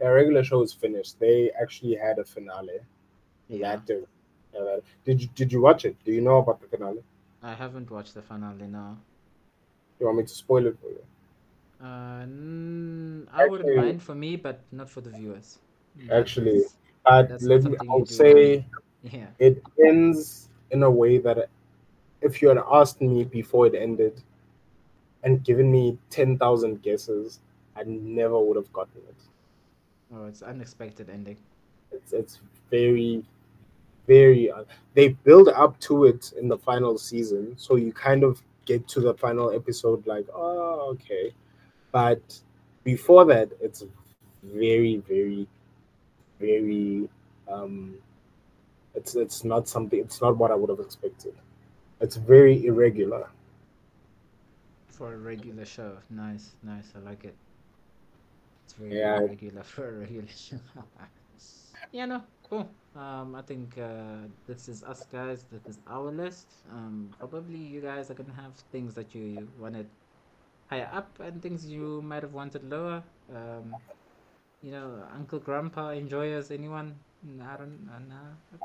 Yeah, 0.00 0.08
regular 0.08 0.42
show 0.44 0.62
is 0.62 0.72
finished. 0.72 1.18
They 1.20 1.50
actually 1.60 1.94
had 1.96 2.18
a 2.18 2.24
finale. 2.24 2.80
Yeah. 3.48 3.76
Did, 3.86 4.06
did 5.04 5.22
you 5.22 5.28
did 5.34 5.52
you 5.52 5.60
watch 5.60 5.84
it? 5.84 5.96
Do 6.04 6.12
you 6.12 6.20
know 6.20 6.38
about 6.38 6.60
the 6.60 6.68
finale? 6.68 7.02
I 7.42 7.54
haven't 7.54 7.90
watched 7.90 8.14
the 8.14 8.22
finale 8.22 8.66
now. 8.66 8.98
You 10.00 10.06
want 10.06 10.18
me 10.18 10.24
to 10.24 10.34
spoil 10.34 10.66
it 10.66 10.76
for 10.80 10.88
you? 10.88 11.04
Uh, 11.80 12.22
n- 12.22 13.28
I 13.32 13.44
actually, 13.44 13.50
wouldn't 13.50 13.76
mind 13.76 14.02
for 14.02 14.14
me, 14.14 14.36
but 14.36 14.60
not 14.72 14.90
for 14.90 15.00
the 15.00 15.10
viewers. 15.10 15.58
Actually, 16.10 16.62
uh, 17.06 17.24
let 17.40 17.64
me. 17.64 17.76
I'll 17.90 18.06
say 18.06 18.64
yeah. 19.02 19.26
it 19.38 19.62
ends 19.84 20.48
in 20.70 20.82
a 20.82 20.90
way 20.90 21.18
that 21.18 21.48
if 22.20 22.42
you 22.42 22.48
had 22.48 22.58
asked 22.70 23.00
me 23.00 23.24
before 23.24 23.66
it 23.66 23.74
ended 23.74 24.22
and 25.22 25.44
given 25.44 25.70
me 25.70 25.98
ten 26.10 26.38
thousand 26.38 26.82
guesses, 26.82 27.40
I 27.76 27.82
never 27.84 28.38
would 28.38 28.56
have 28.56 28.72
gotten 28.72 29.00
it. 29.08 29.14
Oh, 30.14 30.26
it's 30.26 30.42
unexpected 30.42 31.08
ending. 31.08 31.36
It's 31.92 32.12
it's 32.12 32.40
very, 32.70 33.24
very. 34.06 34.50
Uh, 34.50 34.64
they 34.94 35.08
build 35.08 35.48
up 35.48 35.78
to 35.80 36.04
it 36.04 36.32
in 36.38 36.48
the 36.48 36.58
final 36.58 36.98
season, 36.98 37.54
so 37.56 37.76
you 37.76 37.92
kind 37.92 38.24
of 38.24 38.42
get 38.64 38.86
to 38.88 39.00
the 39.00 39.14
final 39.14 39.50
episode 39.52 40.06
like, 40.06 40.26
oh, 40.34 40.90
okay. 40.92 41.32
But 41.92 42.40
before 42.84 43.24
that, 43.26 43.50
it's 43.60 43.84
very, 44.42 44.98
very, 44.98 45.46
very. 46.38 47.08
Um, 47.48 47.94
it's 48.94 49.14
it's 49.14 49.44
not 49.44 49.68
something. 49.68 50.00
It's 50.00 50.20
not 50.20 50.36
what 50.36 50.50
I 50.50 50.54
would 50.54 50.70
have 50.70 50.80
expected. 50.80 51.34
It's 52.00 52.16
very 52.16 52.66
irregular. 52.66 53.28
For 54.88 55.14
a 55.14 55.16
regular 55.16 55.64
show, 55.64 55.96
nice, 56.10 56.52
nice. 56.62 56.92
I 56.96 56.98
like 57.00 57.24
it. 57.24 57.34
It's 58.64 58.74
very 58.74 58.98
yeah. 58.98 59.18
regular 59.18 59.62
for 59.74 59.88
a 59.88 59.92
regular 60.00 60.28
show. 60.28 60.60
yeah, 61.92 62.06
no, 62.06 62.22
cool. 62.48 62.68
Um, 62.96 63.34
I 63.34 63.42
think 63.42 63.78
uh, 63.78 64.26
this 64.46 64.68
is 64.68 64.82
us 64.82 65.06
guys. 65.12 65.46
This 65.52 65.76
is 65.76 65.78
our 65.86 66.10
list. 66.10 66.48
Um, 66.72 67.10
probably 67.18 67.58
you 67.58 67.80
guys 67.80 68.10
are 68.10 68.14
gonna 68.14 68.34
have 68.34 68.52
things 68.72 68.94
that 68.94 69.14
you, 69.14 69.22
you 69.22 69.48
wanted 69.58 69.86
higher 70.68 70.88
up 70.92 71.18
and 71.20 71.42
things 71.42 71.66
you 71.66 72.02
might 72.02 72.22
have 72.22 72.32
wanted 72.32 72.68
lower. 72.70 73.02
Um, 73.34 73.76
you 74.62 74.70
know, 74.70 75.02
Uncle 75.14 75.38
Grandpa 75.38 75.90
enjoyers. 75.90 76.50
Anyone? 76.50 76.94
I 77.22 77.56
don't, 77.56 77.88
I 77.92 77.98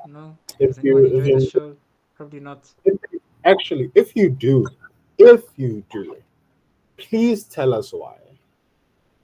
don't 0.01 0.13
know. 0.13 0.37
If 0.59 0.81
you, 0.83 0.97
enjoy 0.97 1.39
the 1.39 1.45
show? 1.45 1.75
Probably 2.15 2.39
not. 2.39 2.69
If, 2.85 2.97
actually, 3.43 3.91
if 3.95 4.15
you 4.15 4.29
do, 4.29 4.65
if 5.17 5.43
you 5.57 5.83
do, 5.91 6.15
please 6.97 7.43
tell 7.43 7.73
us 7.73 7.91
why. 7.91 8.15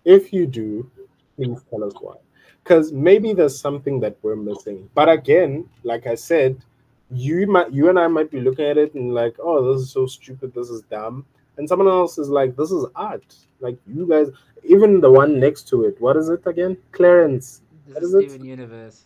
If 0.03 0.33
you 0.33 0.47
do, 0.47 0.89
please 1.35 1.61
tell 1.69 1.83
us 1.83 1.93
why. 2.01 2.15
Because 2.63 2.91
maybe 2.91 3.33
there's 3.33 3.57
something 3.57 3.99
that 4.01 4.17
we're 4.21 4.35
missing. 4.35 4.89
But 4.93 5.09
again, 5.09 5.69
like 5.83 6.07
I 6.07 6.15
said, 6.15 6.61
you 7.09 7.47
might 7.47 7.71
you 7.71 7.89
and 7.89 7.99
I 7.99 8.07
might 8.07 8.31
be 8.31 8.41
looking 8.41 8.65
at 8.65 8.77
it 8.77 8.93
and 8.93 9.13
like, 9.13 9.35
oh, 9.39 9.73
this 9.73 9.83
is 9.83 9.91
so 9.91 10.05
stupid, 10.05 10.53
this 10.53 10.69
is 10.69 10.81
dumb. 10.83 11.25
And 11.57 11.67
someone 11.67 11.87
else 11.87 12.17
is 12.17 12.29
like, 12.29 12.55
this 12.55 12.71
is 12.71 12.85
art. 12.95 13.35
Like 13.59 13.77
you 13.87 14.07
guys, 14.07 14.27
even 14.63 14.99
the 15.01 15.11
one 15.11 15.39
next 15.39 15.67
to 15.69 15.85
it, 15.85 15.99
what 16.01 16.17
is 16.17 16.29
it 16.29 16.45
again? 16.45 16.77
Clarence. 16.91 17.61
This 17.87 18.03
is 18.03 18.11
Steven 18.11 18.41
it? 18.41 18.49
Universe. 18.49 19.05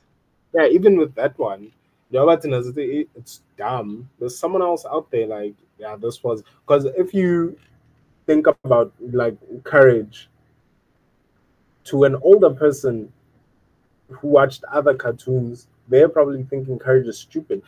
Yeah, 0.56 0.68
even 0.68 0.98
with 0.98 1.14
that 1.16 1.38
one, 1.38 1.74
it's 2.12 3.42
dumb. 3.58 4.10
There's 4.20 4.40
someone 4.40 4.62
else 4.62 4.86
out 4.86 5.12
there 5.12 5.28
like, 5.28 5.54
yeah, 5.78 5.98
this 5.98 6.24
was 6.24 6.44
because 6.66 6.86
if 6.86 7.14
you 7.14 7.58
think 8.26 8.48
about 8.48 8.94
like 9.02 9.36
courage 9.66 10.30
to 11.84 12.06
an 12.06 12.16
older 12.24 12.52
person 12.52 13.12
who 14.10 14.30
watched 14.30 14.64
other 14.72 14.94
cartoons, 14.94 15.68
they're 15.90 16.08
probably 16.08 16.44
thinking 16.44 16.80
Courage 16.80 17.08
is 17.08 17.18
stupid. 17.18 17.62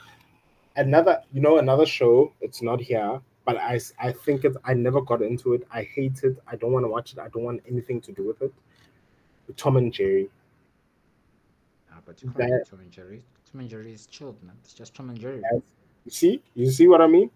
Another, 0.77 1.21
you 1.33 1.41
know, 1.41 1.57
another 1.57 1.85
show, 1.85 2.31
it's 2.39 2.61
not 2.61 2.79
here, 2.79 3.19
but 3.45 3.57
I, 3.57 3.81
I 3.99 4.13
think 4.13 4.45
it's, 4.45 4.55
I 4.63 4.73
never 4.73 5.01
got 5.01 5.21
into 5.21 5.55
it. 5.55 5.67
I 5.73 5.83
hate 5.83 6.23
it. 6.23 6.37
I 6.47 6.55
don't 6.55 6.71
want 6.71 6.85
to 6.85 6.89
watch 6.89 7.11
it. 7.11 7.19
I 7.19 7.27
don't 7.27 7.43
want 7.43 7.61
anything 7.67 7.99
to 8.01 8.13
do 8.13 8.25
with 8.25 8.41
it. 8.41 8.53
Tom 9.57 9.75
and 9.77 9.91
Jerry. 9.91 10.29
But 12.07 12.23
you 12.23 12.31
can't 12.31 12.49
that, 12.49 12.69
Tom 12.69 12.79
and 12.79 12.91
Jerry. 12.91 13.21
Tom 13.51 13.59
and 13.59 13.69
Jerry 13.69 13.91
is 13.91 14.07
chilled, 14.07 14.41
man. 14.41 14.55
It's 14.63 14.73
just 14.73 14.95
Tom 14.95 15.09
and 15.09 15.19
Jerry. 15.19 15.41
You 15.51 16.11
see? 16.11 16.41
You 16.55 16.71
see 16.71 16.87
what 16.87 17.01
I 17.01 17.07
mean? 17.07 17.29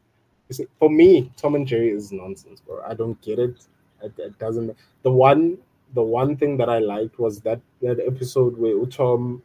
See, 0.49 0.65
for 0.79 0.89
me, 0.89 1.31
Tom 1.35 1.55
and 1.55 1.67
Jerry 1.67 1.89
is 1.89 2.11
nonsense, 2.11 2.61
bro. 2.61 2.81
I 2.87 2.93
don't 2.93 3.21
get 3.21 3.37
it. 3.37 3.67
It, 4.01 4.13
it 4.17 4.39
doesn't. 4.39 4.75
The 5.03 5.11
one 5.11 5.57
the 5.93 6.01
one 6.01 6.37
thing 6.37 6.57
that 6.57 6.69
I 6.69 6.79
liked 6.79 7.19
was 7.19 7.41
that 7.41 7.59
that 7.81 7.99
episode 7.99 8.57
where 8.57 8.85
Tom 8.85 9.43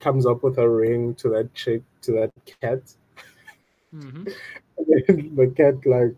comes 0.00 0.26
up 0.26 0.42
with 0.42 0.58
a 0.58 0.68
ring 0.68 1.14
to 1.16 1.28
that 1.30 1.52
chick 1.54 1.82
to 2.02 2.12
that 2.12 2.32
cat. 2.60 2.82
Mm-hmm. 3.94 4.24
the 5.36 5.52
cat 5.56 5.74
like 5.86 6.14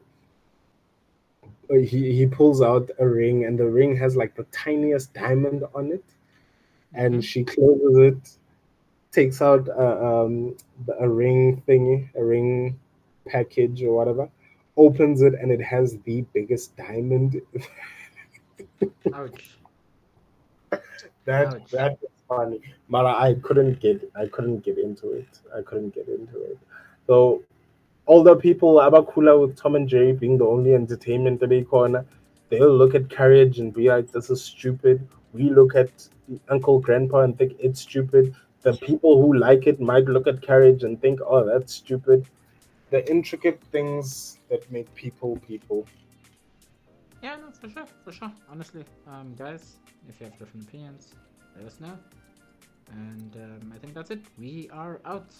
he 1.88 2.12
he 2.12 2.26
pulls 2.26 2.60
out 2.60 2.90
a 2.98 3.06
ring 3.06 3.44
and 3.44 3.58
the 3.58 3.66
ring 3.66 3.96
has 3.96 4.16
like 4.16 4.34
the 4.34 4.44
tiniest 4.44 5.12
diamond 5.14 5.64
on 5.74 5.92
it, 5.92 6.04
and 6.94 7.14
mm-hmm. 7.14 7.20
she 7.20 7.44
closes 7.44 7.98
it, 7.98 8.38
takes 9.12 9.42
out 9.42 9.66
a, 9.68 10.04
um, 10.04 10.56
a 10.98 11.08
ring 11.08 11.62
thingy, 11.66 12.08
a 12.14 12.24
ring 12.24 12.78
package 13.26 13.82
or 13.82 13.94
whatever, 13.94 14.28
opens 14.76 15.22
it 15.22 15.34
and 15.34 15.50
it 15.50 15.60
has 15.60 15.98
the 16.00 16.22
biggest 16.32 16.76
diamond. 16.76 17.40
Ouch 19.14 19.58
that 21.24 21.54
Ouch. 21.54 21.70
that 21.70 21.98
funny. 22.28 22.60
But 22.88 23.06
I 23.06 23.34
couldn't 23.42 23.80
get 23.80 24.10
I 24.16 24.26
couldn't 24.26 24.60
get 24.60 24.78
into 24.78 25.12
it. 25.12 25.28
I 25.56 25.62
couldn't 25.62 25.94
get 25.94 26.08
into 26.08 26.42
it. 26.44 26.58
So 27.06 27.42
older 28.06 28.36
people, 28.36 28.76
Abakula 28.76 29.40
with 29.40 29.56
Tom 29.56 29.74
and 29.74 29.88
Jerry 29.88 30.12
being 30.12 30.38
the 30.38 30.46
only 30.46 30.74
entertainment 30.74 31.40
that 31.40 31.48
they 31.48 31.62
corner, 31.62 32.04
they'll 32.48 32.76
look 32.76 32.94
at 32.94 33.10
Courage 33.10 33.58
and 33.58 33.72
be 33.72 33.88
like, 33.88 34.10
This 34.12 34.30
is 34.30 34.42
stupid. 34.42 35.06
We 35.32 35.50
look 35.50 35.74
at 35.74 35.90
Uncle 36.48 36.80
Grandpa 36.80 37.20
and 37.20 37.36
think 37.36 37.56
it's 37.58 37.80
stupid. 37.80 38.34
The 38.62 38.74
people 38.74 39.20
who 39.20 39.36
like 39.36 39.66
it 39.66 39.80
might 39.80 40.04
look 40.04 40.26
at 40.26 40.42
Courage 40.42 40.84
and 40.84 41.00
think, 41.00 41.20
Oh, 41.26 41.44
that's 41.44 41.74
stupid. 41.74 42.26
The 42.90 43.08
intricate 43.10 43.62
things 43.72 44.38
that 44.50 44.70
make 44.70 44.92
people 44.94 45.36
people. 45.46 45.86
Yeah, 47.22 47.36
no, 47.36 47.50
for 47.50 47.68
sure, 47.68 47.86
for 48.04 48.12
sure. 48.12 48.32
Honestly, 48.50 48.84
um, 49.06 49.34
guys, 49.36 49.76
if 50.08 50.20
you 50.20 50.26
have 50.26 50.38
different 50.38 50.66
opinions, 50.68 51.14
let 51.56 51.66
us 51.66 51.80
know. 51.80 51.98
And 52.92 53.36
um, 53.36 53.72
I 53.74 53.78
think 53.78 53.94
that's 53.94 54.10
it. 54.10 54.20
We 54.38 54.68
are 54.72 55.00
out. 55.04 55.34